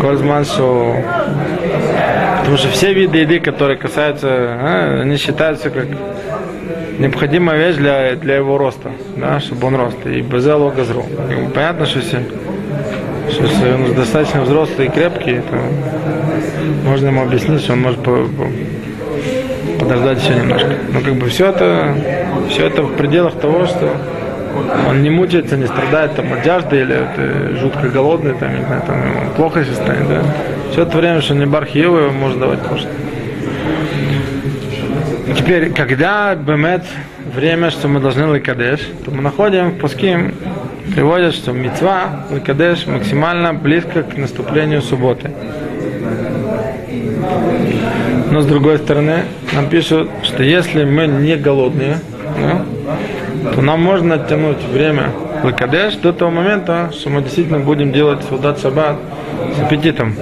Кользман, 0.00 0.44
что 0.44 0.96
потому 2.38 2.56
что 2.56 2.68
все 2.68 2.94
виды 2.94 3.18
еды, 3.18 3.40
которые 3.40 3.76
касаются, 3.76 4.28
а, 4.30 5.00
они 5.02 5.16
считаются 5.16 5.70
как 5.70 5.86
необходимая 6.98 7.58
вещь 7.58 7.76
для, 7.76 8.14
для 8.14 8.36
его 8.36 8.56
роста, 8.56 8.90
да, 9.16 9.40
чтобы 9.40 9.66
он 9.66 9.76
рос. 9.76 9.94
И 10.04 10.20
безело 10.20 10.70
газру. 10.70 11.04
Понятно, 11.54 11.86
что 11.86 11.98
если 11.98 12.20
что 13.30 13.44
если 13.44 13.72
он 13.72 13.94
достаточно 13.94 14.42
взрослый 14.42 14.86
и 14.86 14.90
крепкий, 14.90 15.40
то 15.40 15.56
можно 16.88 17.08
ему 17.08 17.22
объяснить, 17.22 17.60
что 17.60 17.74
он 17.74 17.82
может 17.82 18.02
по, 18.02 18.16
по, 18.16 19.78
подождать 19.78 20.22
еще 20.22 20.34
немножко. 20.34 20.70
Но 20.92 21.00
как 21.00 21.14
бы 21.14 21.28
все 21.28 21.48
это, 21.48 21.94
все 22.48 22.66
это 22.66 22.82
в 22.82 22.96
пределах 22.96 23.34
того, 23.34 23.66
что 23.66 23.90
он 24.88 25.02
не 25.02 25.10
мучается, 25.10 25.56
не 25.56 25.66
страдает 25.66 26.14
там 26.14 26.32
от 26.32 26.44
жажды 26.44 26.80
или 26.80 26.94
это 26.94 27.56
жутко 27.56 27.88
голодный, 27.88 28.34
там, 28.34 28.54
не 28.54 28.64
знаю, 28.64 28.82
там 28.86 29.00
ему 29.00 29.30
плохо 29.36 29.60
если 29.60 29.74
станет, 29.74 30.08
да. 30.08 30.22
Все 30.72 30.82
это 30.82 30.96
время, 30.96 31.20
что 31.20 31.34
не 31.34 31.46
бархиева 31.46 31.98
его 31.98 32.12
может 32.12 32.38
давать 32.38 32.60
кушать. 32.60 32.88
Теперь, 35.36 35.72
когда 35.72 36.34
бемет 36.34 36.84
время, 37.34 37.70
что 37.70 37.88
мы 37.88 38.00
должны 38.00 38.26
лыкадеш, 38.26 38.80
то 39.04 39.10
мы 39.10 39.22
находим 39.22 39.78
Пуским 39.78 40.34
приводят, 40.94 41.34
что 41.34 41.52
мецва 41.52 42.24
лыкадеш 42.30 42.86
максимально 42.86 43.54
близко 43.54 44.02
к 44.02 44.16
наступлению 44.16 44.82
субботы. 44.82 45.30
Но 48.30 48.40
с 48.40 48.46
другой 48.46 48.78
стороны, 48.78 49.24
нам 49.52 49.68
пишут, 49.68 50.10
что 50.22 50.42
если 50.42 50.84
мы 50.84 51.06
не 51.06 51.36
голодные, 51.36 51.98
да, 52.36 52.64
то 53.54 53.62
нам 53.62 53.82
можно 53.82 54.14
оттянуть 54.14 54.62
время 54.72 55.10
Лакадеш 55.42 55.94
до 55.96 56.12
того 56.12 56.30
момента, 56.30 56.90
что 56.92 57.10
мы 57.10 57.22
действительно 57.22 57.60
будем 57.60 57.92
делать 57.92 58.20
солдат 58.28 58.60
шаббат 58.60 58.96
с 59.56 59.62
аппетитом. 59.62 60.14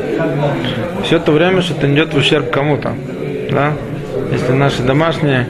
Все 1.04 1.16
это 1.16 1.32
время, 1.32 1.62
что 1.62 1.74
это 1.74 1.92
идет 1.92 2.12
в 2.12 2.16
ущерб 2.16 2.50
кому-то. 2.50 2.94
Да? 3.50 3.72
Если 4.32 4.52
наши 4.52 4.82
домашние 4.82 5.46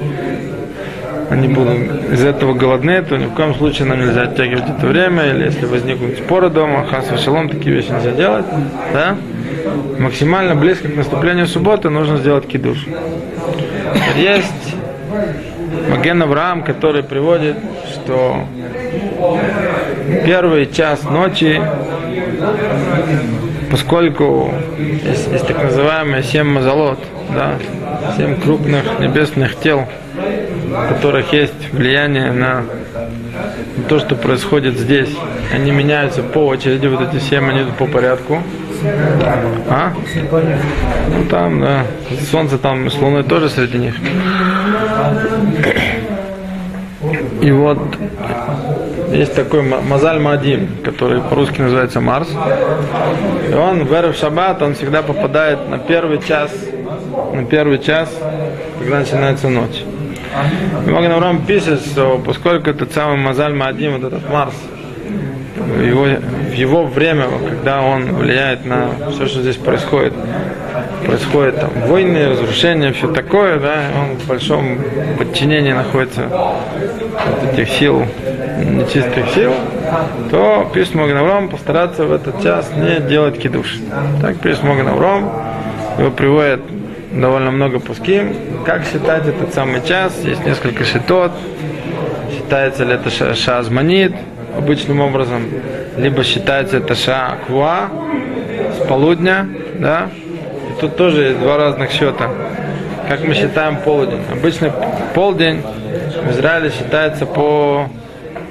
они 1.31 1.49
будут 1.49 2.13
из 2.13 2.25
этого 2.25 2.55
голодны, 2.55 3.03
то 3.03 3.17
ни 3.17 3.27
в 3.27 3.35
коем 3.35 3.55
случае 3.55 3.89
нам 3.89 4.01
нельзя 4.01 4.23
оттягивать 4.23 4.65
это 4.69 4.87
время, 4.87 5.27
или 5.27 5.45
если 5.45 5.67
возникнут 5.67 6.19
споры 6.19 6.51
дома, 6.51 6.87
хас 6.87 7.07
шалом, 7.21 7.49
такие 7.49 7.75
вещи 7.75 7.91
нельзя 7.91 8.13
делать, 8.13 8.45
да? 8.93 9.17
Максимально 9.99 10.55
близко 10.55 10.89
к 10.89 10.95
наступлению 10.95 11.49
субботы 11.49 11.91
нужно 11.91 12.19
сделать 12.19 12.47
кидуш. 12.47 12.87
Есть 14.17 14.75
Маген 15.89 16.23
Авраам, 16.23 16.63
который 16.63 17.03
приводит, 17.03 17.57
что 17.93 18.45
первый 20.25 20.67
час 20.67 21.03
ночи, 21.05 21.61
поскольку 23.71 24.53
есть, 24.79 25.29
есть 25.33 25.47
так 25.47 25.63
называемые 25.63 26.23
семь 26.23 26.49
мазолот, 26.49 26.99
да, 27.35 27.55
семь 28.17 28.41
крупных 28.41 28.99
небесных 28.99 29.57
тел, 29.61 29.87
у 30.17 30.95
которых 30.95 31.33
есть 31.33 31.73
влияние 31.73 32.33
на 32.33 32.65
то, 33.89 33.99
что 33.99 34.15
происходит 34.15 34.79
здесь. 34.79 35.15
Они 35.53 35.71
меняются 35.71 36.23
по 36.23 36.47
очереди, 36.47 36.87
вот 36.87 37.01
эти 37.03 37.23
семь, 37.23 37.49
они 37.49 37.63
идут 37.63 37.77
по 37.77 37.87
порядку. 37.87 38.43
А? 39.69 39.93
Ну 41.09 41.25
там, 41.29 41.61
да. 41.61 41.87
Солнце 42.31 42.59
там 42.59 42.91
с 42.91 42.99
Луной 42.99 43.25
тоже 43.25 43.49
среди 43.49 43.79
них. 43.79 43.95
И 47.41 47.51
вот 47.51 47.79
есть 49.13 49.35
такой 49.35 49.63
Мазаль 49.63 50.19
Мадим, 50.19 50.69
который 50.85 51.21
по-русски 51.21 51.61
называется 51.61 52.01
Марс. 52.01 52.29
И 53.51 53.55
он 53.55 53.85
в 53.85 53.93
Эрев 53.93 54.17
Шаббат, 54.17 54.63
он 54.63 54.75
всегда 54.75 55.03
попадает 55.03 55.69
на 55.69 55.79
первый 55.79 56.21
час, 56.21 56.51
на 57.33 57.45
первый 57.45 57.79
час, 57.79 58.11
когда 58.79 58.99
начинается 59.01 59.49
ночь. 59.49 59.83
Авраам 61.15 61.45
пишет, 61.47 61.81
что 61.81 62.21
поскольку 62.25 62.71
этот 62.71 62.93
самый 62.93 63.17
Мазаль 63.17 63.55
Мадим, 63.55 63.99
вот 63.99 64.13
этот 64.13 64.29
Марс, 64.31 64.55
его, 65.83 66.05
в 66.05 66.53
его 66.53 66.85
время, 66.85 67.27
когда 67.49 67.83
он 67.83 68.15
влияет 68.15 68.65
на 68.65 68.91
все, 69.11 69.27
что 69.27 69.43
здесь 69.43 69.57
происходит, 69.57 70.15
происходит 71.05 71.61
там 71.61 71.71
войны, 71.87 72.29
разрушения, 72.29 72.93
все 72.93 73.13
такое, 73.13 73.59
да, 73.59 73.85
он 73.99 74.17
в 74.17 74.27
большом 74.27 74.79
подчинении 75.19 75.73
находится 75.73 76.27
от 76.27 77.53
этих 77.53 77.69
сил, 77.71 78.05
нечистых 78.59 79.29
сил, 79.35 79.53
то 80.31 80.71
пишет 80.73 80.95
Маганавром 80.95 81.49
постараться 81.49 82.05
в 82.05 82.13
этот 82.13 82.43
час 82.43 82.71
не 82.77 83.01
делать 83.09 83.39
кидуш. 83.39 83.79
Так 84.21 84.37
пишет 84.39 84.63
Маганавром, 84.63 85.31
его 85.99 86.11
приводят 86.11 86.61
довольно 87.13 87.51
много 87.51 87.81
пуским. 87.81 88.35
Как 88.65 88.85
считать 88.85 89.27
этот 89.27 89.55
самый 89.55 89.83
час? 89.87 90.13
Есть 90.25 90.45
несколько 90.45 90.85
шитот. 90.85 91.33
Считается 92.31 92.85
ли 92.85 92.95
это 92.95 93.35
шазманит 93.35 94.15
обычным 94.57 95.01
образом, 95.01 95.43
либо 95.97 96.25
считается 96.25 96.79
это 96.79 96.95
ша 96.95 97.39
ква 97.47 97.91
с 98.79 98.87
полудня, 98.87 99.49
да? 99.79 100.09
И 100.71 100.81
тут 100.81 100.97
тоже 100.97 101.23
есть 101.23 101.41
два 101.41 101.57
разных 101.57 101.91
счета. 101.91 102.31
Как 103.09 103.23
мы 103.23 103.35
считаем 103.35 103.77
полдень? 103.77 104.21
Обычно 104.33 104.73
полдень 105.15 105.63
в 106.25 106.31
Израиле 106.33 106.71
считается 106.71 107.25
по, 107.25 107.89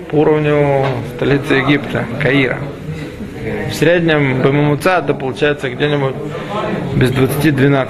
по 0.10 0.15
уровню 0.15 0.86
столицы 1.15 1.56
Египта, 1.56 2.06
Каира. 2.22 2.60
В 3.70 3.74
среднем 3.74 4.41
БММЦ 4.41 4.86
это 4.86 5.13
получается 5.13 5.70
где-нибудь 5.70 6.15
без 6.96 7.12
20-12. 7.12 7.89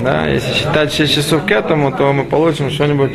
Да, 0.00 0.26
если 0.26 0.52
считать 0.52 0.92
6 0.92 1.14
часов 1.14 1.44
к 1.46 1.50
этому, 1.50 1.90
то 1.92 2.12
мы 2.12 2.24
получим 2.24 2.70
что-нибудь 2.70 3.12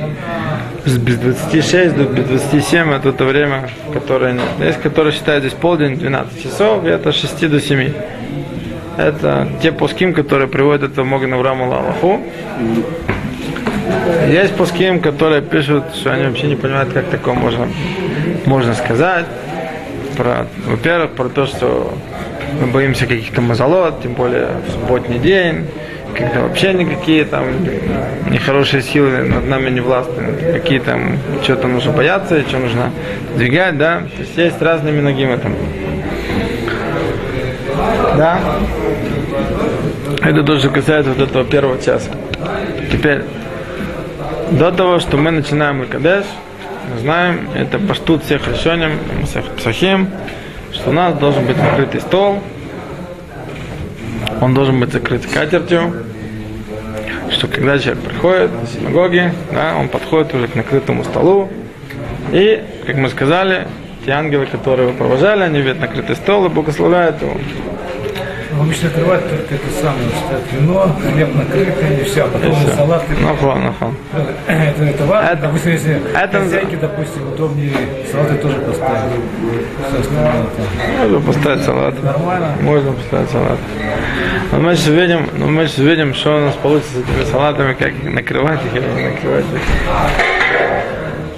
без 0.97 1.17
26 1.17 1.95
до 1.95 2.03
без 2.03 2.25
27 2.25 2.91
это 2.93 3.11
то 3.11 3.25
время, 3.25 3.69
которое 3.93 4.33
нет. 4.33 4.43
Есть, 4.59 4.81
которые 4.81 5.13
считают 5.13 5.43
здесь 5.43 5.53
полдень, 5.53 5.97
12 5.97 6.43
часов, 6.43 6.85
и 6.85 6.87
это 6.87 7.11
6 7.11 7.49
до 7.49 7.59
7. 7.59 7.93
Это 8.97 9.47
те 9.61 9.71
пуским, 9.71 10.13
которые 10.13 10.47
приводят 10.47 10.97
в 10.97 11.03
Моган 11.03 11.33
Аврааму 11.33 11.69
Лалаху. 11.69 12.19
Есть 14.27 14.55
пуским, 14.55 14.99
которые 14.99 15.41
пишут, 15.41 15.83
что 15.95 16.11
они 16.11 16.25
вообще 16.25 16.47
не 16.47 16.55
понимают, 16.55 16.93
как 16.93 17.05
такое 17.05 17.33
можно, 17.33 17.67
можно 18.45 18.73
сказать. 18.73 19.25
Про, 20.17 20.47
во-первых, 20.65 21.11
про 21.11 21.29
то, 21.29 21.45
что 21.45 21.93
мы 22.59 22.67
боимся 22.67 23.05
каких-то 23.05 23.41
мазолот, 23.41 24.01
тем 24.01 24.13
более 24.13 24.49
в 24.67 24.71
субботний 24.71 25.19
день 25.19 25.67
когда 26.15 26.41
вообще 26.41 26.73
никакие 26.73 27.25
там 27.25 27.45
нехорошие 28.29 28.81
силы 28.81 29.23
над 29.23 29.45
нами 29.47 29.69
не 29.69 29.81
властны, 29.81 30.23
какие 30.53 30.79
там, 30.79 31.17
что-то 31.43 31.67
нужно 31.67 31.91
бояться, 31.91 32.37
и 32.37 32.41
что 32.43 32.57
нужно 32.59 32.91
двигать, 33.35 33.77
да, 33.77 33.99
то 34.15 34.21
есть 34.21 34.37
есть 34.37 34.61
разные 34.61 34.93
миногимы 34.93 35.37
там. 35.37 35.55
Да. 38.17 38.39
Это 40.21 40.43
тоже 40.43 40.69
касается 40.69 41.13
вот 41.13 41.29
этого 41.29 41.45
первого 41.45 41.77
часа. 41.77 42.09
Теперь, 42.91 43.23
до 44.51 44.71
того, 44.71 44.99
что 44.99 45.17
мы 45.17 45.31
начинаем 45.31 45.85
Кадеш, 45.87 46.25
мы 46.91 46.99
знаем, 46.99 47.49
это 47.55 47.79
паштут 47.79 48.23
всех 48.23 48.47
решением, 48.47 48.93
всех 49.25 49.45
псахим, 49.55 50.09
что 50.73 50.89
у 50.89 50.93
нас 50.93 51.13
должен 51.15 51.45
быть 51.45 51.57
накрытый 51.57 52.01
стол, 52.01 52.41
он 54.41 54.53
должен 54.53 54.79
быть 54.79 54.91
закрыт 54.91 55.23
скатертью, 55.23 55.93
что 57.31 57.47
когда 57.47 57.77
человек 57.77 58.03
приходит 58.03 58.51
в 58.51 58.67
синагоге, 58.67 59.33
да, 59.51 59.75
он 59.77 59.89
подходит 59.89 60.33
уже 60.33 60.47
к 60.47 60.55
накрытому 60.55 61.03
столу, 61.03 61.49
и, 62.31 62.63
как 62.85 62.95
мы 62.95 63.09
сказали, 63.09 63.67
те 64.05 64.11
ангелы, 64.11 64.45
которые 64.45 64.89
его 64.89 64.97
провожали, 64.97 65.43
они 65.43 65.59
видят 65.61 65.79
накрытый 65.79 66.15
стол 66.15 66.45
и 66.45 66.49
благословляют 66.49 67.21
его. 67.21 67.33
Обычно 68.59 68.89
открывать 68.89 69.29
только 69.29 69.55
это 69.55 69.69
самое, 69.81 70.09
что 70.09 70.55
вино, 70.55 70.95
хлеб 71.01 71.35
накрытый, 71.35 72.01
и 72.01 72.03
все, 72.03 72.23
а 72.23 72.27
потом 72.27 72.51
и 72.51 72.71
салат. 72.75 73.03
И... 73.09 73.23
Нахон, 73.23 73.63
нахон. 73.63 73.95
Это, 74.47 74.83
это 74.83 75.05
важно, 75.05 75.29
Это- 75.29 75.41
допустим, 75.43 75.71
если 75.71 76.01
это- 76.13 76.39
хозяйки, 76.39 76.75
допустим, 76.75 77.27
удобнее 77.33 77.71
салаты 78.11 78.35
тоже 78.35 78.55
поставить. 78.57 79.13
Можно 80.99 81.19
поставить 81.21 81.63
салат. 81.63 82.03
Нормально. 82.03 82.47
Можно 82.61 82.91
поставить 82.93 83.29
салат. 83.29 83.59
Но 84.51 84.59
мы 84.59 84.75
сейчас 84.75 84.87
видим, 84.87 85.29
но 85.37 85.45
мы 85.47 85.67
сейчас 85.67 85.77
видим, 85.79 86.13
что 86.13 86.37
у 86.37 86.39
нас 86.45 86.55
получится 86.55 86.93
с 86.95 86.97
этими 86.97 87.23
салатами, 87.31 87.73
как 87.73 87.89
их 87.89 88.03
накрывать 88.03 88.59
их 88.65 88.75
или 88.75 88.87
не 88.87 89.09
накрывать 89.11 89.45
их. 89.53 89.61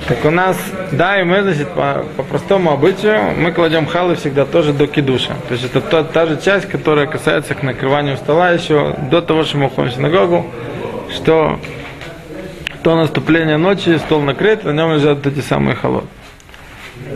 Так 0.07 0.25
у 0.25 0.31
нас, 0.31 0.57
да, 0.91 1.19
и 1.19 1.23
мы, 1.23 1.41
значит, 1.43 1.69
по, 1.69 2.03
по 2.17 2.23
простому 2.23 2.71
обычаю, 2.71 3.33
мы 3.37 3.51
кладем 3.51 3.85
халы 3.85 4.15
всегда 4.15 4.45
тоже 4.45 4.73
до 4.73 4.87
кидуша. 4.87 5.35
То 5.47 5.53
есть 5.53 5.65
это 5.65 5.79
та, 5.79 6.03
та 6.03 6.25
же 6.25 6.39
часть, 6.41 6.67
которая 6.67 7.07
касается 7.07 7.53
к 7.53 7.63
накрыванию 7.63 8.17
стола 8.17 8.49
еще 8.49 8.95
до 9.09 9.21
того, 9.21 9.43
что 9.43 9.57
мы 9.57 9.67
уходим 9.67 9.91
в 9.91 9.93
синагогу, 9.93 10.47
что 11.13 11.59
до 12.83 12.95
наступления 12.95 13.57
ночи 13.57 13.97
стол 13.99 14.21
накрыт, 14.21 14.63
на 14.63 14.71
нем 14.71 14.93
лежат 14.93 15.23
вот 15.23 15.27
эти 15.27 15.41
самые 15.41 15.75
холод. 15.75 16.05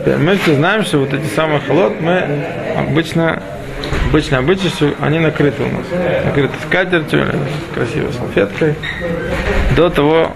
Мы 0.06 0.36
все 0.36 0.54
знаем, 0.54 0.84
что 0.84 0.98
вот 0.98 1.12
эти 1.12 1.26
самые 1.26 1.60
холод 1.60 2.00
мы 2.00 2.44
обычно 2.76 3.42
обычно 4.08 4.38
обычай, 4.38 4.68
что 4.68 4.94
они 5.00 5.18
накрыты 5.18 5.62
у 5.62 5.66
нас. 5.66 5.86
Накрыты 6.24 6.54
скатертью, 6.66 7.26
красивой 7.74 8.12
салфеткой. 8.12 8.74
До 9.76 9.90
того, 9.90 10.32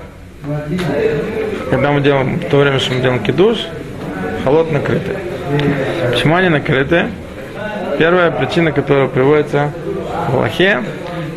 когда 1.70 1.92
мы 1.92 2.00
делаем, 2.00 2.40
в 2.40 2.50
то 2.50 2.58
время, 2.58 2.78
что 2.80 2.94
мы 2.94 3.00
делаем 3.00 3.22
кидуш, 3.22 3.58
холод 4.44 4.72
накрытый. 4.72 5.16
Почему 6.10 6.34
они 6.34 6.48
накрыты? 6.48 7.06
Первая 7.98 8.30
причина, 8.30 8.72
которая 8.72 9.06
приводится 9.06 9.72
в 10.28 10.34
Аллахе, 10.34 10.82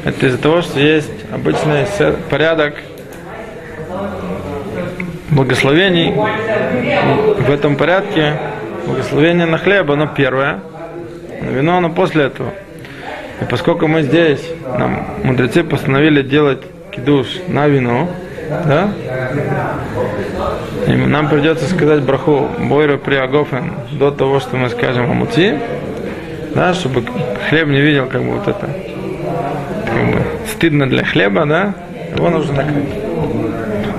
это 0.04 0.26
из-за 0.26 0.38
того, 0.38 0.62
что 0.62 0.80
есть 0.80 1.12
обычный 1.32 1.86
порядок 2.30 2.76
благословений. 5.30 6.13
В 7.39 7.52
этом 7.52 7.76
порядке 7.76 8.34
благословение 8.88 9.46
на 9.46 9.58
хлеб, 9.58 9.89
оно 9.91 10.08
первое, 10.08 10.60
на 11.41 11.50
вино 11.50 11.78
оно 11.78 11.89
после 11.89 12.26
этого. 12.26 12.54
И 13.41 13.46
поскольку 13.46 13.88
мы 13.88 14.02
здесь, 14.04 14.41
нам 14.78 15.06
мудрецы 15.24 15.63
постановили 15.63 16.22
делать 16.22 16.62
кидуш 16.91 17.28
на 17.48 17.67
вино, 17.67 18.10
да, 18.66 18.89
и 20.88 20.96
нам 20.96 21.30
придется 21.30 21.66
сказать 21.66 22.02
браху 22.02 22.50
Бойра 22.60 22.98
Приагофен 22.98 23.74
до 23.92 24.12
того, 24.12 24.39
что 24.39 24.58
мы 24.58 24.70
скажем 24.70 25.10
Амути, 25.10 25.56
да, 26.56 26.74
чтобы 26.74 27.04
хлеб 27.50 27.68
не 27.68 27.82
видел 27.82 28.08
как 28.08 28.22
бы 28.24 28.32
вот 28.38 28.48
это 28.48 28.70
как 29.86 30.12
бы, 30.12 30.22
стыдно 30.48 30.88
для 30.89 31.04
хлеба, 31.04 31.46
да, 31.46 31.74
его 32.16 32.30
нужно 32.30 32.63
накрыть. 32.63 32.89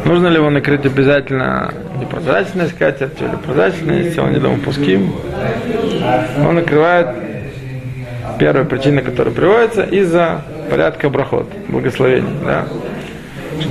Нужно 0.04 0.26
ли 0.28 0.36
его 0.36 0.50
накрыть 0.50 0.84
обязательно 0.84 1.72
непрозрачной 1.98 2.66
скатертью 2.68 3.28
или 3.28 3.36
прозрачной, 3.36 4.04
если 4.04 4.20
он 4.20 4.32
не 4.32 4.38
дома 4.38 4.58
пуским? 4.58 5.12
Он 6.46 6.56
накрывает 6.56 7.08
первая 8.38 8.64
причина, 8.64 9.00
которая 9.00 9.34
приводится, 9.34 9.82
из-за 9.82 10.42
порядка 10.70 11.08
брахот, 11.08 11.48
благословений. 11.68 12.28
Да? 12.44 12.66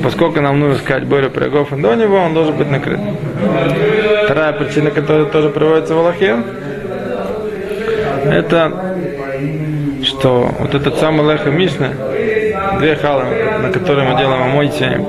Поскольку 0.04 0.41
нам 0.41 0.60
нужно 0.60 0.78
сказать 0.78 1.06
Боря 1.06 1.30
Прягов 1.30 1.72
и 1.74 1.82
до 1.82 1.96
него, 1.96 2.17
он 2.17 2.34
должен 2.34 2.56
быть 2.56 2.69
накрыт. 2.69 3.00
Вторая 4.26 4.54
причина, 4.54 4.91
которая 4.91 5.26
тоже 5.26 5.50
приводится 5.50 5.96
в 5.96 6.00
Аллахе, 6.00 6.38
это 8.26 8.72
что 10.04 10.50
вот 10.60 10.76
этот 10.76 10.98
самый 10.98 11.32
Леха 11.32 11.50
Мишна, 11.50 11.89
две 12.80 12.96
халы, 12.96 13.26
на 13.62 13.69
которые 13.72 14.10
мы 14.10 14.17
делаем 14.17 14.43
омойте, 14.43 15.02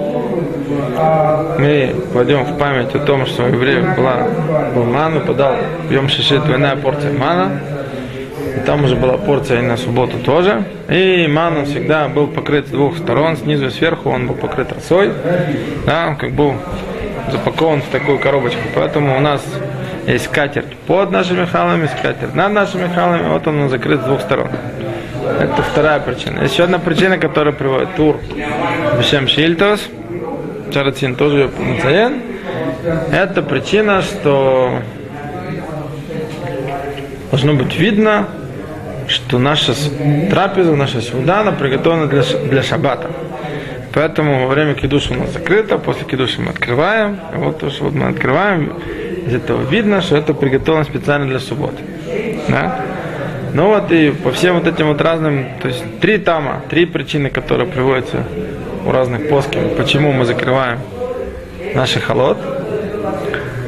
мы 1.59 1.95
кладем 2.13 2.45
в 2.45 2.59
память 2.59 2.95
о 2.95 2.99
том, 3.01 3.27
что 3.27 3.45
у 3.45 3.47
евреев 3.47 3.97
была, 3.97 4.27
был 4.75 4.85
ман, 4.85 5.21
подал 5.27 5.57
в 5.89 5.93
Йом 5.93 6.09
Шиши 6.09 6.39
двойная 6.39 6.77
порция 6.77 7.13
мана, 7.13 7.61
и 8.57 8.61
там 8.67 8.85
уже 8.85 8.97
была 8.97 9.17
порция 9.17 9.63
на 9.63 9.77
субботу 9.77 10.19
тоже. 10.19 10.65
И 10.89 11.27
ман 11.29 11.65
всегда 11.67 12.09
был 12.09 12.27
покрыт 12.27 12.67
с 12.67 12.71
двух 12.71 12.99
сторон, 12.99 13.37
снизу 13.37 13.67
и 13.67 13.71
сверху 13.71 14.11
он 14.11 14.27
был 14.27 14.35
покрыт 14.35 14.73
росой, 14.73 15.13
да, 15.87 16.15
как 16.15 16.33
был 16.33 16.55
запакован 17.31 17.83
в 17.83 17.87
такую 17.87 18.19
коробочку. 18.19 18.63
Поэтому 18.75 19.17
у 19.17 19.21
нас 19.21 19.43
есть 20.07 20.27
скатерть 20.27 20.77
под 20.87 21.11
нашими 21.11 21.45
халами, 21.45 21.89
скатерть 21.99 22.35
над 22.35 22.53
нашими 22.53 22.89
халами, 22.93 23.29
вот 23.29 23.47
он 23.47 23.69
закрыт 23.69 24.01
с 24.01 24.05
двух 24.05 24.21
сторон. 24.21 24.49
Это 25.41 25.63
вторая 25.63 26.01
причина. 26.01 26.41
Еще 26.41 26.65
одна 26.65 26.79
причина, 26.79 27.19
которая 27.19 27.55
приводит 27.55 27.95
тур 27.97 28.19
Бешем 28.99 29.27
Шильтос, 29.27 29.81
Чарацин 30.73 31.15
тоже 31.17 31.51
ее. 31.85 32.13
Это 33.11 33.43
причина, 33.43 34.03
что 34.03 34.81
должно 37.35 37.55
быть 37.55 37.77
видно, 37.77 38.29
что 39.09 39.41
наша 39.41 39.73
трапеза, 40.31 40.77
наша 40.77 41.01
она 41.41 41.51
приготовлена 41.51 42.07
для, 42.07 42.23
для 42.23 42.63
шаббата. 42.63 43.11
Поэтому 43.93 44.47
во 44.47 44.47
время 44.47 44.75
кидуша 44.75 45.15
у 45.15 45.17
нас 45.17 45.33
закрыто, 45.33 45.79
после 45.79 46.05
кидуша 46.05 46.41
мы 46.41 46.51
открываем. 46.51 47.19
И 47.35 47.39
вот 47.39 47.59
то, 47.59 47.71
что 47.71 47.87
вот 47.87 47.95
мы 47.95 48.07
открываем, 48.07 48.75
из 49.27 49.35
этого 49.35 49.69
видно, 49.69 50.01
что 50.01 50.17
это 50.17 50.33
приготовлено 50.33 50.85
специально 50.85 51.27
для 51.27 51.41
субботы. 51.41 51.83
Да? 52.49 52.85
Ну 53.53 53.67
вот 53.67 53.91
и 53.91 54.13
по 54.13 54.31
всем 54.31 54.61
вот 54.61 54.69
этим 54.69 54.87
вот 54.87 55.01
разным, 55.01 55.49
то 55.61 55.67
есть 55.67 55.83
три 56.01 56.19
тама, 56.19 56.63
три 56.71 56.87
причины, 56.87 57.31
которые 57.31 57.67
приводятся 57.67 58.23
у 58.87 58.93
разных 58.93 59.29
плоских, 59.29 59.77
почему 59.77 60.13
мы 60.13 60.25
закрываем 60.25 60.79
наши 61.75 61.99
холод. 61.99 62.39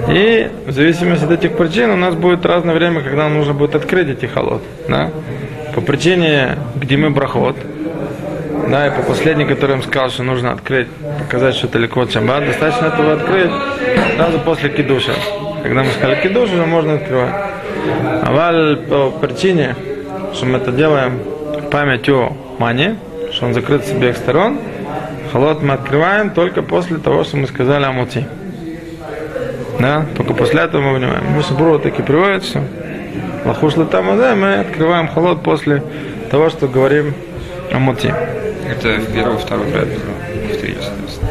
И 0.08 0.48
в 0.66 0.72
зависимости 0.72 1.24
от 1.24 1.32
этих 1.32 1.56
причин 1.56 1.90
у 1.90 1.96
нас 1.96 2.14
будет 2.14 2.46
разное 2.46 2.74
время, 2.74 3.00
когда 3.02 3.24
нам 3.24 3.34
нужно 3.34 3.54
будет 3.54 3.74
открыть 3.74 4.08
эти 4.08 4.26
холод. 4.26 4.62
Да? 4.88 5.10
По 5.74 5.80
причине, 5.80 6.56
где 6.76 6.96
мы 6.96 7.10
брахот, 7.10 7.56
да, 8.68 8.88
и 8.88 8.90
по 8.90 9.02
последней, 9.02 9.44
им 9.44 9.82
сказал, 9.82 10.10
что 10.10 10.22
нужно 10.22 10.52
открыть, 10.52 10.88
показать, 11.20 11.54
что 11.54 11.68
это 11.68 11.78
ликвот 11.78 12.12
шаббат, 12.12 12.46
достаточно 12.46 12.86
этого 12.86 13.12
открыть 13.12 13.50
сразу 14.16 14.40
после 14.40 14.70
кидуша. 14.70 15.12
Когда 15.62 15.84
мы 15.84 15.90
сказали 15.90 16.20
кидуш, 16.20 16.50
уже 16.50 16.66
можно 16.66 16.94
открывать. 16.94 17.34
А 18.22 18.32
валь 18.32 18.76
по 18.88 19.10
причине, 19.10 19.76
что 20.34 20.46
мы 20.46 20.58
это 20.58 20.72
делаем 20.72 21.20
память 21.70 22.08
о 22.08 22.36
мане, 22.58 22.96
что 23.32 23.46
он 23.46 23.54
закрыт 23.54 23.84
с 23.84 23.92
обеих 23.92 24.16
сторон, 24.16 24.58
холод 25.32 25.62
мы 25.62 25.74
открываем 25.74 26.30
только 26.30 26.62
после 26.62 26.98
того, 26.98 27.22
что 27.24 27.36
мы 27.36 27.46
сказали 27.46 27.84
амути. 27.84 28.26
Да, 29.78 30.06
только 30.16 30.34
после 30.34 30.62
этого 30.62 30.82
мы 30.82 30.98
понимаем. 30.98 31.24
Мы 31.26 31.38
Мишабура 31.38 31.78
таки 31.78 32.02
приводит, 32.02 32.44
что 32.44 32.62
лахуш 33.44 33.74
там, 33.90 34.16
да, 34.18 34.34
мы 34.34 34.60
открываем 34.60 35.08
холод 35.08 35.42
после 35.42 35.82
того, 36.30 36.50
что 36.50 36.66
говорим 36.66 37.14
амути. 37.72 38.12
Это 38.68 39.00
в 39.00 39.12
первую, 39.12 39.38
вторую 39.38 39.70
трапезу, 39.70 40.00
в 40.52 40.56
третью, 40.56 40.82
соответственно. 40.82 41.30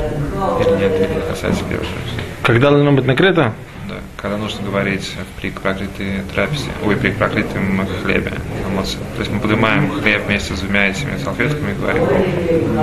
Или 0.61 0.83
нет, 0.83 0.93
или 0.95 1.21
касается 1.29 1.63
первой 1.63 1.85
трапезы. 1.85 2.21
Когда 2.43 2.69
должно 2.69 2.91
быть 2.91 3.05
накрыто? 3.05 3.53
Да, 3.89 3.95
когда 4.17 4.37
нужно 4.37 4.65
говорить 4.65 5.11
при 5.41 5.49
проклятой 5.49 6.21
трапезе, 6.33 6.69
ой, 6.85 6.95
при 6.95 7.09
проклятом 7.11 7.85
хлебе, 8.03 8.33
эмоции. 8.69 8.99
То 9.15 9.19
есть 9.19 9.31
мы 9.31 9.39
поднимаем 9.39 9.91
хлеб 9.91 10.25
вместе 10.27 10.53
с 10.55 10.59
двумя 10.59 10.87
этими 10.87 11.17
салфетками 11.17 11.71
и 11.71 11.75
говорим. 11.75 12.03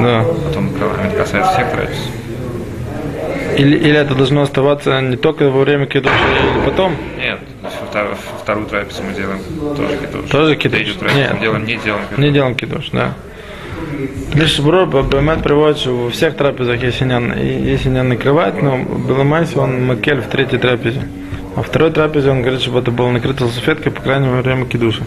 Да. 0.03 0.25
Потом 0.49 0.73
накрываем. 0.73 1.07
Это 1.07 1.17
касается 1.17 1.53
всех 1.53 1.71
трапез. 1.71 1.99
Или, 3.57 3.77
или 3.77 3.97
это 3.97 4.15
должно 4.15 4.43
оставаться 4.43 5.01
не 5.01 5.17
только 5.17 5.51
во 5.51 5.61
время 5.61 5.87
кидуша, 5.87 6.15
или 6.15 6.65
потом? 6.65 6.97
Нет, 7.19 7.39
вторую, 7.91 8.17
вторую 8.43 8.67
трапезу 8.67 9.03
мы 9.03 9.15
делаем 9.15 9.41
тоже 9.77 9.97
кидуш. 9.99 10.31
Тоже 10.31 10.57
кидуш? 10.57 10.79
Третью 10.79 10.95
трапезу 10.95 11.19
Нет. 11.19 11.33
мы 11.35 11.41
делаем, 11.41 11.65
не 11.65 11.77
делаем 11.77 12.05
кидуш. 12.07 12.19
Не 12.19 12.31
делаем 12.31 12.55
кидуш, 12.55 12.91
да. 12.91 13.15
Лишь 14.35 14.59
Бро 14.61 14.87
Бемет 14.87 15.43
приводит, 15.43 15.79
что 15.79 15.93
во 16.05 16.11
всех 16.11 16.37
трапезах 16.37 16.83
если 16.83 17.05
не, 17.05 17.71
если 17.71 17.89
не 17.91 18.03
накрывать, 18.03 18.63
но 18.63 18.79
Беломайси 18.79 19.57
он 19.57 19.87
макель 19.87 20.21
в 20.21 20.29
третьей 20.29 20.59
трапезе. 20.59 21.03
А 21.55 21.63
второй 21.63 21.91
трапезе 21.91 22.31
он 22.31 22.41
говорит, 22.41 22.63
чтобы 22.63 22.79
это 22.79 22.91
было 22.91 23.11
накрыто 23.11 23.47
салфеткой, 23.47 23.93
по 23.93 24.01
крайней 24.01 24.29
мере, 24.29 24.41
время 24.41 24.65
кидуша. 24.65 25.05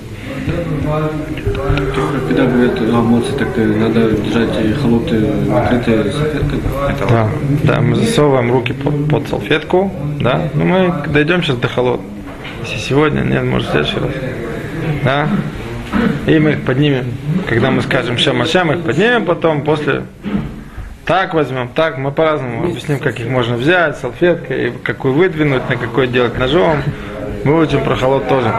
Когда 2.36 2.52
говорят 2.52 2.82
о 2.82 2.84
эмоции, 2.84 3.32
так 3.32 3.48
э, 3.56 3.66
надо 3.66 4.12
держать 4.12 4.50
и 4.62 4.74
холоты 4.74 5.20
накрытые 5.48 6.12
салфеткой. 6.12 6.60
Да, 7.10 7.30
да, 7.64 7.80
мы 7.80 7.96
засовываем 7.96 8.52
руки 8.52 8.74
под, 8.74 9.08
под 9.08 9.28
салфетку, 9.30 9.90
да, 10.20 10.50
но 10.54 10.66
мы 10.66 10.94
дойдем 11.08 11.42
сейчас 11.44 11.56
до 11.56 11.70
холод. 11.70 12.02
Если 12.64 12.78
сегодня, 12.78 13.22
нет, 13.22 13.46
может 13.46 13.70
в 13.70 13.72
следующий 13.72 14.00
раз. 14.00 14.10
Да, 15.06 15.30
и 16.28 16.38
мы 16.38 16.52
их 16.52 16.64
поднимем, 16.64 17.06
когда 17.48 17.72
мы 17.72 17.82
скажем 17.82 18.18
шема, 18.18 18.46
мы 18.66 18.74
их 18.74 18.82
поднимем 18.82 19.24
потом, 19.24 19.62
после 19.62 20.04
так 21.06 21.34
возьмем, 21.36 21.70
так, 21.70 21.98
мы 21.98 22.12
по-разному 22.12 22.66
объясним, 22.66 23.00
как 23.00 23.18
их 23.18 23.30
можно 23.30 23.56
взять, 23.56 23.96
салфеткой, 23.98 24.74
какую 24.84 25.14
выдвинуть, 25.14 25.70
на 25.70 25.78
какой 25.78 26.08
делать 26.08 26.38
ножом. 26.38 26.84
Мы 27.46 27.62
учим 27.62 27.82
про 27.84 27.96
холод 27.96 28.28
тоже. 28.28 28.52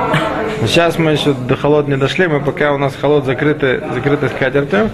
Сейчас 0.62 0.98
мы 0.98 1.12
еще 1.12 1.32
до 1.32 1.56
холод 1.56 1.86
не 1.88 1.96
дошли, 1.96 2.26
мы 2.26 2.40
пока 2.40 2.72
у 2.72 2.78
нас 2.78 2.94
холод 2.96 3.24
закрытый, 3.24 3.80
закрытый 3.92 4.28
скатертью. 4.30 4.90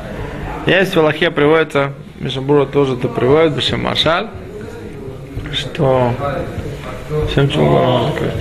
Есть 0.66 0.94
в 0.94 0.98
Аллахе 0.98 1.30
приводится, 1.30 1.92
Мишабура 2.20 2.66
тоже 2.66 2.94
это 2.94 3.08
приводит, 3.08 3.54
Бешем 3.54 3.82
Машаль, 3.82 4.28
что... 5.52 6.12
Всем 7.30 7.50
можно 7.56 8.12
закрыть? 8.12 8.32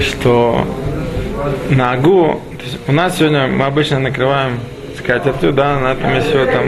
Что 0.00 0.66
на 1.70 1.92
Агу, 1.92 2.40
у 2.86 2.92
нас 2.92 3.18
сегодня 3.18 3.46
мы 3.46 3.64
обычно 3.66 3.98
накрываем 3.98 4.60
скатертью, 4.98 5.52
да, 5.52 5.78
на 5.78 5.92
этом 5.92 6.20
все 6.22 6.46
там 6.46 6.66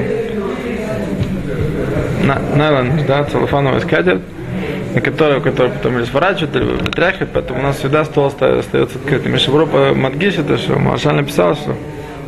на, 2.26 2.38
найлон, 2.56 3.06
да, 3.06 3.24
целлофановая 3.24 3.80
скатерть, 3.80 4.22
на 4.94 5.00
которую, 5.00 5.42
которую 5.42 5.72
потом 5.72 5.98
или 5.98 6.04
сворачивают, 6.04 6.54
или 6.54 6.64
вытряхивают, 6.64 7.30
поэтому 7.32 7.58
у 7.58 7.62
нас 7.62 7.76
всегда 7.76 8.04
стол 8.04 8.26
оста- 8.26 8.60
остается 8.60 8.98
открытым. 8.98 9.32
Мишабура 9.32 9.66
по 9.66 9.94
Мадгиш, 9.94 10.38
это 10.38 10.56
что 10.56 10.78
Машаль 10.78 11.14
написал, 11.14 11.56
что 11.56 11.74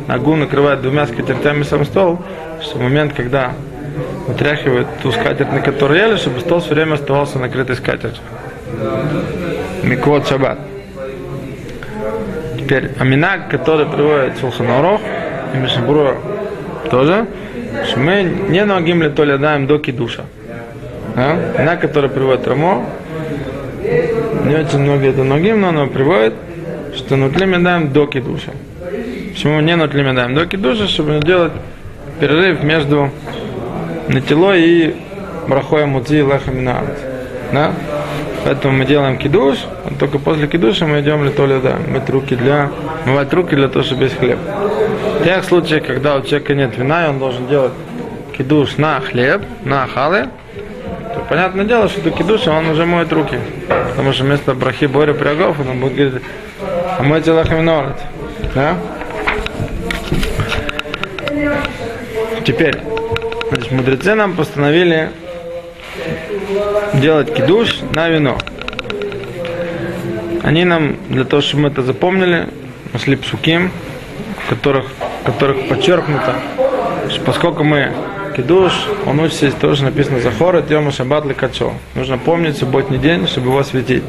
Агу 0.07 0.35
накрывает 0.35 0.81
двумя 0.81 1.07
скатертями 1.07 1.63
сам 1.63 1.85
стол, 1.85 2.19
что 2.61 2.77
в 2.77 2.81
момент, 2.81 3.13
когда 3.13 3.53
вытряхивают 4.27 4.87
ту 5.01 5.11
скатерть, 5.11 5.51
на 5.51 5.61
которой 5.61 5.99
ели, 5.99 6.17
чтобы 6.17 6.41
стол 6.41 6.59
все 6.59 6.73
время 6.73 6.95
оставался 6.95 7.39
накрытый 7.39 7.77
скатертью. 7.77 8.21
Миквот 9.83 10.27
Шаббат. 10.27 10.59
Теперь 12.57 12.91
Аминак, 12.99 13.49
который 13.49 13.85
приводит 13.85 14.37
Сулханарох 14.39 14.99
и 15.53 15.57
Мишабура 15.57 16.17
тоже, 16.91 17.27
что 17.85 17.99
мы 17.99 18.23
не 18.49 18.65
ногим 18.65 19.01
ли 19.01 19.09
то 19.09 19.23
ли 19.23 19.37
даем 19.37 19.67
до 19.67 19.79
кидуша. 19.79 20.25
Да? 21.17 21.31
Аминак, 21.57 21.81
который 21.81 22.11
приводит 22.11 22.47
Рамо, 22.47 22.85
не 24.45 24.55
очень 24.55 24.77
много 24.77 25.07
это 25.07 25.23
ногим, 25.23 25.61
но 25.61 25.69
оно 25.69 25.87
приводит, 25.87 26.35
что 26.95 27.15
нутли 27.15 27.45
мы 27.45 27.57
даем 27.57 27.91
до 27.91 28.05
кидуша. 28.05 28.51
Почему 29.33 29.59
не 29.61 29.75
нутли 29.75 30.03
мы 30.03 30.13
даем 30.13 30.35
до 30.35 30.87
чтобы 30.87 31.13
не 31.13 31.21
делать 31.21 31.53
перерыв 32.19 32.61
между 32.61 33.09
натилой 34.09 34.61
и 34.61 34.95
брахой 35.47 35.87
муци 35.87 36.19
и 36.19 36.21
лехами 36.21 36.61
на 36.61 36.79
арец. 36.81 36.99
Да? 37.51 37.71
Поэтому 38.45 38.77
мы 38.77 38.85
делаем 38.85 39.17
кидуш, 39.17 39.57
а 39.85 39.93
только 39.99 40.19
после 40.19 40.45
кидуша 40.45 40.85
мы 40.85 41.01
идем 41.01 41.25
ли 41.25 41.31
то 41.31 41.47
ли 41.47 41.59
да, 41.59 41.77
мыть 41.87 42.07
руки 42.11 42.35
для, 42.35 42.69
мывать 43.07 43.33
руки 43.33 43.55
для 43.55 43.69
того, 43.69 43.83
чтобы 43.83 44.03
есть 44.03 44.19
хлеб. 44.19 44.37
В 45.19 45.23
тех 45.23 45.43
случаях, 45.45 45.83
когда 45.87 46.15
у 46.15 46.21
человека 46.21 46.53
нет 46.53 46.77
вина, 46.77 47.09
он 47.09 47.17
должен 47.17 47.47
делать 47.47 47.73
кидуш 48.37 48.77
на 48.77 48.99
хлеб, 49.01 49.41
на 49.65 49.87
халы, 49.87 50.27
понятное 51.29 51.65
дело, 51.65 51.87
что 51.89 52.09
кидуша 52.11 52.51
он 52.51 52.69
уже 52.69 52.85
моет 52.85 53.11
руки. 53.11 53.39
Потому 53.67 54.13
что 54.13 54.23
вместо 54.23 54.53
брахи 54.53 54.85
Боря 54.85 55.13
Прягов 55.13 55.59
он 55.59 55.79
будет 55.79 55.95
говорить, 55.95 56.23
а 56.97 57.61
на 57.61 57.79
арец. 57.79 57.97
Да? 58.55 58.77
Теперь, 62.45 62.77
значит, 63.49 63.71
мудрецы 63.71 64.15
нам 64.15 64.35
постановили 64.35 65.09
делать 66.93 67.33
кидуш 67.33 67.79
на 67.93 68.09
вино. 68.09 68.37
Они 70.43 70.63
нам, 70.63 70.95
для 71.09 71.25
того, 71.25 71.41
чтобы 71.41 71.63
мы 71.63 71.69
это 71.69 71.81
запомнили, 71.81 72.47
нашли 72.93 73.17
псуким, 73.17 73.71
в 74.45 74.49
которых, 74.49 74.85
в 75.21 75.25
которых 75.25 75.67
подчеркнуто, 75.67 76.35
что 77.09 77.21
поскольку 77.21 77.63
мы 77.63 77.91
кидуш, 78.37 78.71
он 79.07 79.19
учится 79.19 79.49
что 79.49 79.83
написано 79.83 80.19
Захора, 80.19 80.61
Тема 80.61 80.91
Шаббат 80.91 81.25
Лекачо. 81.25 81.73
Нужно 81.95 82.19
помнить 82.19 82.57
субботний 82.57 82.99
день, 82.99 83.27
чтобы 83.27 83.47
его 83.47 83.63
светить. 83.63 84.03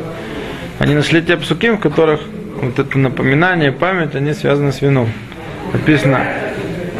Они 0.78 0.94
нашли 0.94 1.22
те 1.22 1.36
псуким, 1.38 1.78
в 1.78 1.80
которых 1.80 2.20
вот 2.60 2.78
это 2.78 2.98
напоминание, 2.98 3.72
память, 3.72 4.14
они 4.14 4.34
связаны 4.34 4.70
с 4.70 4.82
вином. 4.82 5.08
Написано 5.72 6.26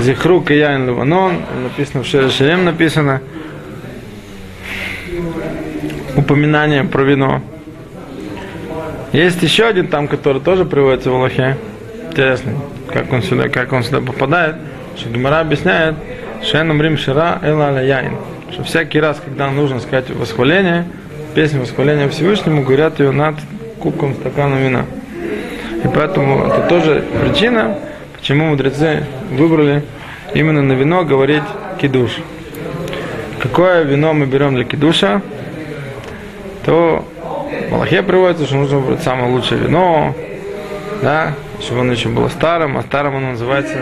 Зихру 0.00 0.40
Кияин 0.40 0.86
Ливанон, 0.86 1.42
написано 1.62 2.02
в 2.02 2.06
Шерешерем 2.06 2.64
написано 2.64 3.20
упоминание 6.16 6.84
про 6.84 7.02
вино. 7.02 7.42
Есть 9.12 9.42
еще 9.42 9.66
один 9.66 9.88
там, 9.88 10.08
который 10.08 10.40
тоже 10.40 10.64
приводится 10.64 11.10
в 11.10 11.14
Аллахе. 11.14 11.56
Интересно, 12.10 12.52
как 12.92 13.12
он 13.12 13.22
сюда, 13.22 13.48
как 13.48 13.72
он 13.72 13.82
сюда 13.82 14.00
попадает. 14.00 14.56
Что 14.96 15.10
Гимара 15.10 15.40
объясняет, 15.40 15.94
Шеном 16.42 16.80
Рим 16.80 16.96
Шира 16.96 17.38
Эла 17.42 17.82
Яин. 17.82 18.16
Что 18.50 18.62
всякий 18.62 19.00
раз, 19.00 19.20
когда 19.24 19.50
нужно 19.50 19.80
сказать 19.80 20.10
восхваление, 20.10 20.86
песню 21.34 21.60
восхваления 21.60 22.08
Всевышнему, 22.08 22.62
говорят 22.62 23.00
ее 23.00 23.10
над 23.10 23.34
кубком 23.80 24.14
стакана 24.14 24.56
вина. 24.56 24.86
И 25.84 25.88
поэтому 25.94 26.46
это 26.46 26.66
тоже 26.68 27.04
причина, 27.20 27.78
почему 28.16 28.46
мудрецы 28.46 29.04
выбрали 29.30 29.84
именно 30.34 30.62
на 30.62 30.72
вино 30.72 31.04
говорить 31.04 31.44
кидуш. 31.80 32.18
Какое 33.40 33.82
вино 33.82 34.14
мы 34.14 34.26
берем 34.26 34.54
для 34.54 34.64
кидуша, 34.64 35.22
то 36.64 37.04
в 37.70 37.74
Аллахе 37.74 38.02
приводится, 38.02 38.46
что 38.46 38.56
нужно 38.56 38.78
выбрать 38.78 39.02
самое 39.02 39.30
лучшее 39.30 39.60
вино, 39.60 40.14
да, 41.02 41.34
чтобы 41.60 41.82
оно 41.82 41.92
еще 41.92 42.08
было 42.08 42.28
старым, 42.28 42.76
а 42.76 42.82
старым 42.82 43.16
оно 43.16 43.30
называется, 43.30 43.76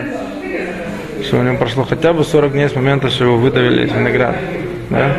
что 1.26 1.38
у 1.38 1.42
него 1.42 1.56
прошло 1.56 1.84
хотя 1.84 2.12
бы 2.12 2.24
40 2.24 2.52
дней 2.52 2.68
с 2.68 2.74
момента, 2.76 3.10
что 3.10 3.24
его 3.24 3.36
выдавили 3.36 3.86
из 3.86 3.92
винограда. 3.92 4.38
Да? 4.90 5.16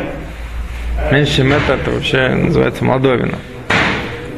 Меньше, 1.12 1.36
чем 1.36 1.52
это, 1.52 1.74
это 1.74 1.90
вообще 1.90 2.28
называется 2.28 2.84
молодое 2.84 3.18
вино. 3.18 3.36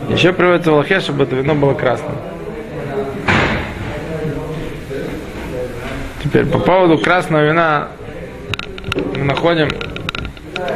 Еще 0.09 0.33
приводится 0.33 0.71
в 0.71 0.75
Аллахе, 0.75 1.01
чтобы 1.01 1.23
это 1.25 1.37
вино 1.37 1.55
было 1.55 1.75
красным. 1.75 2.17
Теперь 6.25 6.45
по 6.47 6.59
поводу 6.59 6.99
красного 6.99 7.45
вина 7.45 7.89
мы 9.17 9.25
находим, 9.25 9.69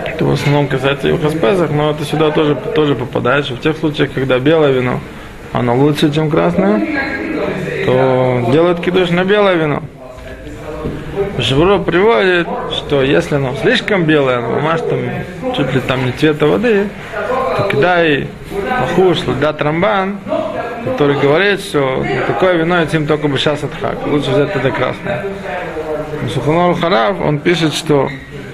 это 0.07 0.25
в 0.25 0.31
основном 0.31 0.69
касается 0.69 1.09
Юхаспесах, 1.09 1.71
но 1.71 1.91
это 1.91 2.05
сюда 2.05 2.31
тоже, 2.31 2.55
тоже 2.75 2.95
попадает, 2.95 3.45
что 3.45 3.57
в 3.57 3.61
тех 3.61 3.77
случаях, 3.77 4.13
когда 4.13 4.39
белое 4.39 4.73
вино, 4.73 5.01
оно 5.53 5.77
лучше, 5.77 6.13
чем 6.13 6.31
красное, 6.31 6.81
то 7.85 8.49
делают 8.53 8.81
кидуш 8.81 9.11
на 9.11 9.25
белое 9.25 9.55
вино. 9.55 9.83
Шевро 11.39 11.79
приводит, 11.79 12.47
что 12.73 13.03
если 13.03 13.37
оно 13.37 13.55
слишком 13.57 14.05
белое, 14.05 14.39
оно 14.39 14.77
там 14.79 15.01
чуть 15.55 15.75
ли 15.75 15.81
там 15.81 16.07
не 16.07 16.13
цвета 16.13 16.47
воды, 16.47 16.89
то 17.57 17.69
кидай 17.71 18.29
ахуш, 18.83 19.19
да 19.41 19.53
трамбан, 19.53 20.19
который 20.85 21.19
говорит, 21.19 21.61
что 21.61 22.05
такое 22.27 22.55
вино 22.55 22.83
этим 22.83 23.07
только 23.07 23.29
бы 23.29 23.39
сейчас 23.39 23.63
отхак. 23.65 24.07
Лучше 24.07 24.31
взять 24.31 24.53
тогда 24.53 24.71
красное. 24.71 25.25
Суханор 26.33 26.75
Харав, 26.75 27.21
он 27.21 27.39
пишет, 27.39 27.75
что 27.75 28.09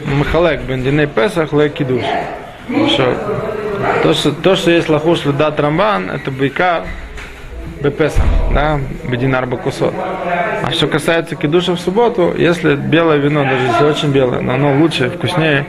Махалек 0.04 0.62
Бендиней 0.62 1.06
Песах 1.06 1.52
Ле 1.52 1.68
Кидуш. 1.68 2.02
Что 2.88 3.14
то, 4.02 4.14
что, 4.14 4.32
то, 4.32 4.56
что 4.56 4.70
есть 4.70 4.88
лахуш 4.88 5.20
да 5.38 5.50
трамбан, 5.50 6.10
это 6.10 6.30
байкар 6.30 6.84
Бепесах, 7.82 8.24
да, 8.52 8.78
Бединар 9.08 9.46
Бакусот. 9.46 9.94
А 10.62 10.70
что 10.70 10.86
касается 10.86 11.34
кидуша 11.34 11.74
в 11.74 11.80
субботу, 11.80 12.34
если 12.36 12.74
белое 12.74 13.16
вино, 13.16 13.44
даже 13.44 13.64
если 13.64 13.84
очень 13.84 14.12
белое, 14.12 14.40
но 14.40 14.54
оно 14.54 14.74
лучше, 14.74 15.08
вкуснее, 15.10 15.64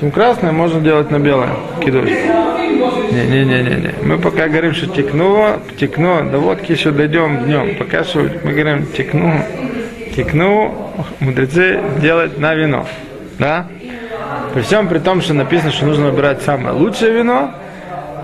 чем 0.00 0.10
красное, 0.10 0.50
можно 0.50 0.80
делать 0.80 1.10
на 1.10 1.18
белое 1.20 1.50
кидуш. 1.84 2.10
Не-не-не-не. 2.10 3.94
Мы 4.02 4.18
пока 4.18 4.48
говорим, 4.48 4.74
что 4.74 4.88
текнуло, 4.88 5.60
текнуло, 5.78 6.22
до 6.22 6.38
водки 6.38 6.72
еще 6.72 6.90
дойдем 6.90 7.44
днем. 7.44 7.76
Пока 7.76 8.02
что 8.02 8.20
мы 8.42 8.52
говорим 8.52 8.86
текну, 8.86 9.32
текну, 10.16 10.92
мудрецы 11.20 11.80
делать 12.00 12.38
на 12.38 12.54
вино. 12.54 12.86
Да? 13.38 13.66
При 14.52 14.62
всем 14.62 14.88
при 14.88 14.98
том, 14.98 15.20
что 15.20 15.34
написано, 15.34 15.70
что 15.70 15.86
нужно 15.86 16.10
выбирать 16.10 16.42
самое 16.42 16.74
лучшее 16.74 17.12
вино, 17.12 17.52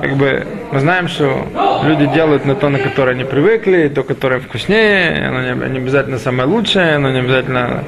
как 0.00 0.16
бы 0.16 0.46
мы 0.72 0.80
знаем, 0.80 1.08
что 1.08 1.46
люди 1.84 2.06
делают 2.12 2.44
на 2.44 2.54
то, 2.54 2.68
на 2.68 2.78
которое 2.78 3.12
они 3.12 3.24
привыкли, 3.24 3.88
то, 3.88 4.02
которое 4.02 4.40
вкуснее, 4.40 5.28
оно 5.28 5.42
не, 5.42 5.70
не 5.70 5.78
обязательно 5.78 6.18
самое 6.18 6.48
лучшее, 6.48 6.96
оно 6.96 7.10
не 7.10 7.20
обязательно 7.20 7.84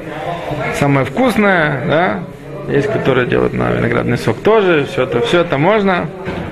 самое 0.75 1.07
вкусное, 1.07 1.83
да. 1.87 2.20
Есть, 2.68 2.92
которые 2.92 3.27
делают 3.27 3.55
на 3.55 3.72
виноградный 3.72 4.18
сок 4.18 4.40
тоже, 4.42 4.87
все 4.87 5.03
это, 5.03 5.20
все 5.20 5.40
это 5.40 5.59
можно. 5.59 6.09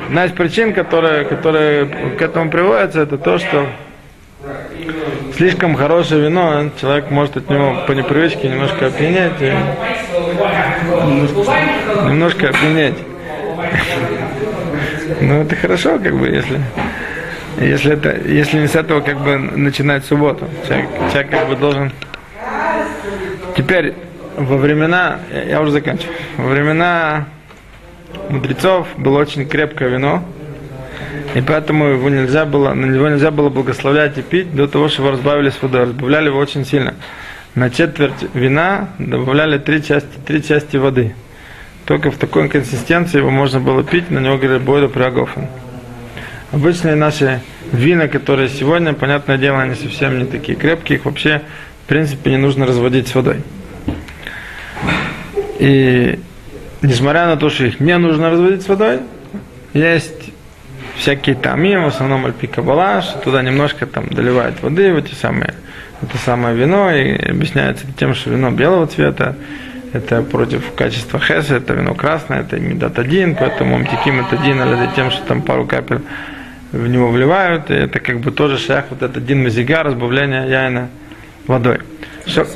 Одна 0.09 0.25
из 0.25 0.33
причин, 0.33 0.73
которая, 0.73 1.25
которая 1.25 1.87
к 1.87 2.21
этому 2.21 2.51
приводится, 2.51 3.03
это 3.03 3.17
то, 3.17 3.39
что 3.39 3.67
слишком 5.37 5.77
хорошее 5.77 6.23
вино, 6.23 6.71
человек 6.81 7.11
может 7.11 7.37
от 7.37 7.49
него 7.49 7.77
по 7.87 7.93
непривычке 7.93 8.49
немножко 8.49 8.87
опьянеть 8.87 9.41
и 9.41 9.53
немножко 12.09 12.49
опьянеть. 12.49 12.97
Ну, 15.21 15.43
это 15.43 15.55
хорошо, 15.55 15.99
как 15.99 16.17
бы, 16.17 16.29
если, 16.29 16.61
если, 17.61 17.93
это, 17.93 18.17
если 18.27 18.61
не 18.61 18.69
с 18.69 18.75
этого, 18.75 19.01
как 19.01 19.19
бы, 19.19 19.39
начинать 19.39 20.05
субботу. 20.05 20.49
Человек, 20.67 20.89
человек 21.13 21.31
как 21.31 21.49
бы 21.49 21.57
должен... 21.57 21.93
Теперь, 23.57 23.95
во 24.37 24.57
времена, 24.57 25.19
я, 25.47 25.61
уже 25.61 25.73
заканчиваю, 25.73 26.15
во 26.39 26.49
времена 26.49 27.27
мудрецов 28.31 28.89
было 28.97 29.19
очень 29.19 29.47
крепкое 29.47 29.91
вино, 29.91 30.25
и 31.35 31.41
поэтому 31.43 31.87
его 31.87 32.09
нельзя 32.09 32.45
было, 32.45 32.73
на 32.73 32.87
него 32.87 33.09
нельзя 33.09 33.31
было 33.31 33.51
благословлять 33.51 34.17
и 34.19 34.23
пить 34.23 34.55
до 34.55 34.67
того, 34.67 34.89
что 34.89 35.03
его 35.03 35.13
разбавили 35.13 35.51
с 35.51 35.61
водой. 35.61 35.83
Разбавляли 35.83 36.27
его 36.27 36.39
очень 36.39 36.65
сильно. 36.65 36.95
На 37.55 37.69
четверть 37.69 38.27
вина 38.33 38.89
добавляли 38.99 39.59
три 39.59 39.83
части, 39.83 40.19
три 40.27 40.43
части 40.43 40.77
воды. 40.77 41.15
Только 41.91 42.13
в 42.13 42.19
такой 42.19 42.49
консистенции 42.49 43.19
его 43.19 43.31
можно 43.31 43.59
было 43.59 43.83
пить, 43.83 44.13
на 44.13 44.21
него 44.21 44.37
говорили 44.39 44.63
бойда 44.63 44.87
приагофен. 44.87 45.49
Обычные 46.53 46.95
наши 46.95 47.41
вина, 47.73 48.07
которые 48.07 48.49
сегодня, 48.49 48.93
понятное 48.93 49.37
дело, 49.39 49.61
они 49.61 49.75
совсем 49.75 50.17
не 50.21 50.25
такие 50.25 50.57
крепкие, 50.57 50.99
их 51.01 51.05
вообще, 51.05 51.43
в 51.85 51.89
принципе, 51.89 52.31
не 52.31 52.37
нужно 52.37 52.65
разводить 52.65 53.09
с 53.09 53.15
водой. 53.17 53.39
И 55.59 56.21
несмотря 56.81 57.27
на 57.27 57.37
то, 57.37 57.51
что 57.51 57.65
их 57.65 57.81
не 57.81 57.99
нужно 57.99 58.31
разводить 58.31 58.63
с 58.63 58.69
водой, 58.69 59.01
есть 59.75 60.31
всякие 60.97 61.35
тами, 61.35 61.75
в 61.75 61.89
основном 61.89 62.25
альпика 62.25 62.63
бала, 62.63 63.03
что 63.03 63.19
туда 63.19 63.43
немножко 63.43 63.87
там 63.87 64.07
доливают 64.11 64.63
воды 64.63 64.93
в 64.93 64.97
эти 64.99 65.15
самые, 65.15 65.55
это 66.03 66.17
самое 66.19 66.55
вино, 66.55 66.93
и 66.93 67.17
объясняется 67.17 67.85
тем, 67.99 68.15
что 68.15 68.31
вино 68.31 68.53
белого 68.53 68.87
цвета, 68.87 69.35
это 69.93 70.23
против 70.23 70.73
качества 70.75 71.19
хеса, 71.19 71.57
это 71.57 71.75
вино 71.75 71.95
красное, 71.95 72.41
это 72.41 72.59
медат 72.59 72.99
один, 72.99 73.35
поэтому 73.35 73.77
амтиким 73.77 74.21
это 74.21 74.37
один, 74.41 74.61
или 74.63 74.89
тем, 74.95 75.11
что 75.11 75.23
там 75.27 75.43
пару 75.43 75.67
капель 75.67 76.01
в 76.73 76.87
него 76.87 77.09
вливают, 77.09 77.71
и 77.71 77.75
это 77.75 77.99
как 77.99 78.21
бы 78.21 78.31
тоже 78.31 78.59
шах, 78.59 78.87
вот 78.91 79.03
этот 79.03 79.19
один 79.19 79.43
мазига, 79.43 79.83
разбавление 79.83 80.49
яйна 80.49 80.89
водой. 81.47 81.81
Что, 82.27 82.47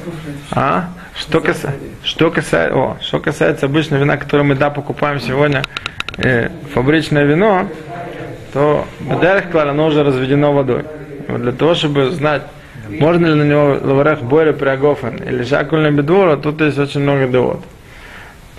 а? 0.53 0.91
Что, 1.17 1.41
каса, 1.41 1.73
что, 2.03 2.31
касается, 2.31 2.77
о, 2.77 2.99
что 3.01 3.21
касается 3.21 3.67
обычного 3.67 4.01
вина, 4.01 4.17
которое 4.17 4.43
мы 4.43 4.55
да 4.55 4.71
покупаем 4.71 5.21
сегодня, 5.21 5.63
э, 6.19 6.49
фабричное 6.73 7.25
вино, 7.25 7.69
то 8.53 8.87
бадарих 9.01 9.51
клар, 9.51 9.69
оно 9.69 9.87
уже 9.87 10.03
разведено 10.03 10.53
водой. 10.53 10.85
Вот 11.29 11.43
для 11.43 11.53
того, 11.53 11.75
чтобы 11.75 12.11
знать, 12.11 12.43
можно 12.89 13.27
ли 13.27 13.35
на 13.35 13.43
него 13.45 13.79
лаварех 13.81 14.23
бойра 14.23 14.53
приагофен 14.53 15.17
или 15.17 15.43
жакульна 15.43 15.91
бедвора, 15.91 16.37
тут 16.37 16.61
есть 16.61 16.79
очень 16.79 17.01
много 17.01 17.27
довод. 17.27 17.61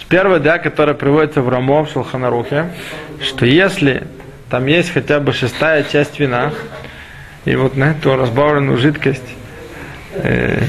Первая 0.07 0.39
да, 0.39 0.59
которая 0.59 0.95
приводится 0.95 1.41
в 1.41 1.49
Рамов 1.49 1.89
Шулханарухе, 1.91 2.67
что 3.21 3.45
если 3.45 4.03
там 4.49 4.67
есть 4.67 4.91
хотя 4.93 5.19
бы 5.19 5.33
шестая 5.33 5.83
часть 5.83 6.19
вина, 6.19 6.51
и 7.45 7.55
вот 7.55 7.75
на 7.75 7.91
эту 7.91 8.15
разбавленную 8.15 8.77
жидкость, 8.77 9.27
э, 10.13 10.61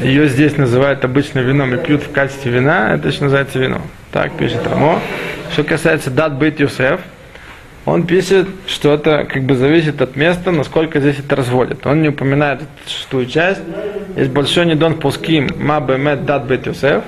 ее 0.00 0.28
здесь 0.28 0.56
называют 0.58 1.04
обычно 1.04 1.38
вином 1.40 1.74
и 1.74 1.78
пьют 1.78 2.02
в 2.02 2.12
качестве 2.12 2.52
вина, 2.52 2.94
это 2.94 3.08
еще 3.08 3.24
называется 3.24 3.58
вино. 3.58 3.80
Так 4.12 4.36
пишет 4.36 4.66
Рамо. 4.66 5.00
Что 5.52 5.64
касается 5.64 6.10
дат 6.10 6.32
бит 6.32 6.60
Юсеф, 6.60 7.00
он 7.86 8.04
пишет, 8.04 8.48
что 8.66 8.92
это 8.92 9.24
как 9.24 9.44
бы 9.44 9.54
зависит 9.54 10.02
от 10.02 10.16
места, 10.16 10.50
насколько 10.50 10.98
здесь 10.98 11.20
это 11.20 11.36
разводят. 11.36 11.86
Он 11.86 12.02
не 12.02 12.08
упоминает 12.08 12.62
шестую 12.84 13.26
часть. 13.26 13.62
Есть 14.16 14.30
большой 14.30 14.66
недон 14.66 14.94
Пуским, 14.94 15.48
ма 15.56 15.80
бемет 15.80 16.24
дат 16.24 16.46
бет 16.46 16.66
Йосеф. 16.66 17.04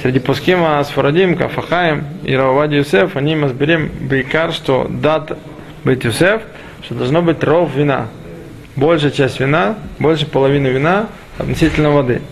среди 0.00 0.18
Пускима, 0.18 0.82
Сфарадим, 0.84 1.36
Кафахаем 1.36 2.04
и 2.24 2.34
Равади 2.34 2.76
Юсеф, 2.76 3.14
они 3.14 3.36
масберим 3.36 3.90
брикар, 4.00 4.54
что 4.54 4.86
дат 4.88 5.36
быть 5.84 6.02
Юсеф, 6.02 6.40
что 6.82 6.94
должно 6.94 7.20
быть 7.20 7.44
ров 7.44 7.74
вина. 7.76 8.08
Большая 8.76 9.10
часть 9.10 9.38
вина, 9.38 9.76
больше 9.98 10.24
половины 10.24 10.68
вина 10.68 11.08
относительно 11.36 11.90
воды. 11.90 12.22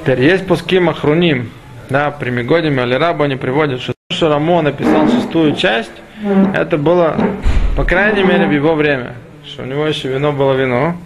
Теперь 0.00 0.22
есть 0.22 0.46
Пуским 0.46 0.88
Ахруним, 0.88 1.50
да, 1.90 2.10
при 2.10 2.30
Мегодиме 2.30 2.82
Алирабу 2.82 3.24
они 3.24 3.36
приводят, 3.36 3.82
что 3.82 3.91
то, 4.12 4.16
что 4.16 4.28
Рамо 4.28 4.60
написал 4.60 5.08
шестую 5.08 5.56
часть, 5.56 5.90
это 6.54 6.76
было, 6.76 7.16
по 7.76 7.84
крайней 7.84 8.22
мере, 8.22 8.46
в 8.46 8.52
его 8.52 8.74
время, 8.74 9.14
что 9.46 9.62
у 9.62 9.66
него 9.66 9.86
еще 9.86 10.08
вино 10.08 10.32
было 10.32 10.52
вино. 10.52 10.96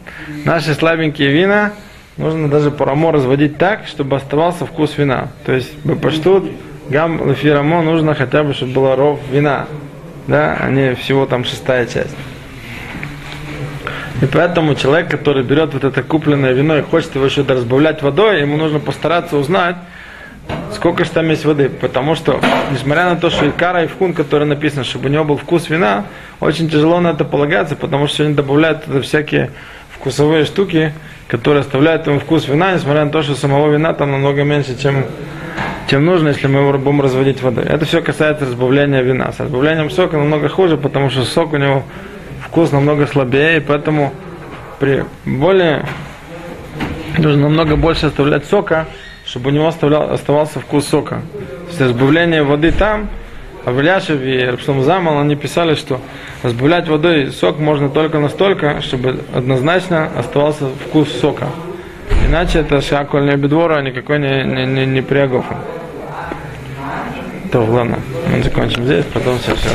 Наши 0.44 0.74
слабенькие 0.74 1.28
вина 1.28 1.72
нужно 2.16 2.48
даже 2.48 2.72
по 2.72 2.84
Рамо 2.84 3.12
разводить 3.12 3.58
так, 3.58 3.86
чтобы 3.86 4.16
оставался 4.16 4.66
вкус 4.66 4.98
вина. 4.98 5.28
То 5.44 5.52
есть, 5.52 5.72
Бапаштут, 5.84 6.50
Гам, 6.88 7.22
Лафи 7.22 7.46
Рамо 7.46 7.80
нужно 7.82 8.16
хотя 8.16 8.42
бы, 8.42 8.54
чтобы 8.54 8.72
было 8.72 8.96
ров 8.96 9.20
вина, 9.30 9.66
да, 10.26 10.56
а 10.60 10.68
не 10.68 10.96
всего 10.96 11.26
там 11.26 11.44
шестая 11.44 11.86
часть. 11.86 12.16
И 14.20 14.26
поэтому 14.26 14.74
человек, 14.74 15.10
который 15.10 15.44
берет 15.44 15.74
вот 15.74 15.84
это 15.84 16.02
купленное 16.02 16.52
вино 16.52 16.76
и 16.76 16.82
хочет 16.82 17.14
его 17.14 17.26
еще 17.26 17.42
разбавлять 17.42 18.02
водой, 18.02 18.40
ему 18.40 18.56
нужно 18.56 18.80
постараться 18.80 19.36
узнать, 19.36 19.76
сколько 20.72 21.04
же 21.04 21.10
там 21.10 21.28
есть 21.28 21.44
воды. 21.44 21.68
Потому 21.68 22.14
что, 22.14 22.40
несмотря 22.70 23.10
на 23.10 23.16
то, 23.16 23.30
что 23.30 23.48
Икара 23.48 23.84
и 23.84 23.86
Вкун, 23.86 24.14
который 24.14 24.46
написано, 24.46 24.84
чтобы 24.84 25.08
у 25.08 25.12
него 25.12 25.24
был 25.24 25.36
вкус 25.36 25.68
вина, 25.68 26.04
очень 26.40 26.68
тяжело 26.68 27.00
на 27.00 27.08
это 27.08 27.24
полагаться, 27.24 27.76
потому 27.76 28.06
что 28.06 28.24
они 28.24 28.34
добавляют 28.34 28.84
туда 28.84 29.00
всякие 29.00 29.50
вкусовые 29.90 30.44
штуки, 30.44 30.92
которые 31.28 31.62
оставляют 31.62 32.06
ему 32.06 32.20
вкус 32.20 32.46
вина, 32.46 32.74
несмотря 32.74 33.04
на 33.04 33.10
то, 33.10 33.22
что 33.22 33.34
самого 33.34 33.70
вина 33.72 33.92
там 33.94 34.12
намного 34.12 34.44
меньше, 34.44 34.78
чем, 34.80 35.04
чем 35.88 36.04
нужно, 36.04 36.28
если 36.28 36.46
мы 36.46 36.60
его 36.60 36.72
будем 36.78 37.00
разводить 37.00 37.42
водой. 37.42 37.64
Это 37.64 37.84
все 37.84 38.02
касается 38.02 38.44
разбавления 38.44 39.02
вина. 39.02 39.32
С 39.32 39.40
разбавлением 39.40 39.90
сока 39.90 40.16
намного 40.16 40.48
хуже, 40.48 40.76
потому 40.76 41.10
что 41.10 41.24
сок 41.24 41.52
у 41.52 41.56
него 41.56 41.82
вкус 42.46 42.70
намного 42.70 43.06
слабее, 43.06 43.56
и 43.56 43.60
поэтому 43.60 44.12
при 44.78 45.04
более 45.24 45.84
нужно 47.18 47.42
намного 47.42 47.76
больше 47.76 48.06
оставлять 48.06 48.44
сока, 48.44 48.86
чтобы 49.26 49.50
у 49.50 49.52
него 49.52 49.66
оставлял, 49.66 50.10
оставался 50.10 50.60
вкус 50.60 50.86
сока. 50.86 51.22
То 51.32 51.68
есть 51.68 51.80
разбавление 51.80 52.42
воды 52.44 52.72
там, 52.72 53.10
а 53.64 53.72
в 53.72 53.80
Ильяшев 53.80 54.22
и 54.22 54.44
Рапсом 54.44 54.82
Замал 54.82 55.18
они 55.18 55.34
писали, 55.34 55.74
что 55.74 56.00
разбавлять 56.44 56.88
водой 56.88 57.32
сок 57.32 57.58
можно 57.58 57.90
только 57.90 58.20
настолько, 58.20 58.80
чтобы 58.80 59.18
однозначно 59.34 60.08
оставался 60.16 60.68
вкус 60.86 61.10
сока. 61.20 61.48
Иначе 62.28 62.60
это 62.60 62.80
шаколь 62.80 63.26
не 63.26 63.36
бедвора, 63.36 63.82
никакой 63.82 64.20
не, 64.20 64.44
не, 64.44 64.64
не, 64.66 64.86
не 64.86 65.02
приагофа. 65.02 65.56
То 67.50 67.60
ладно, 67.64 67.98
мы 68.30 68.42
закончим 68.42 68.84
здесь, 68.84 69.04
потом 69.12 69.38
все, 69.38 69.54
все, 69.56 69.68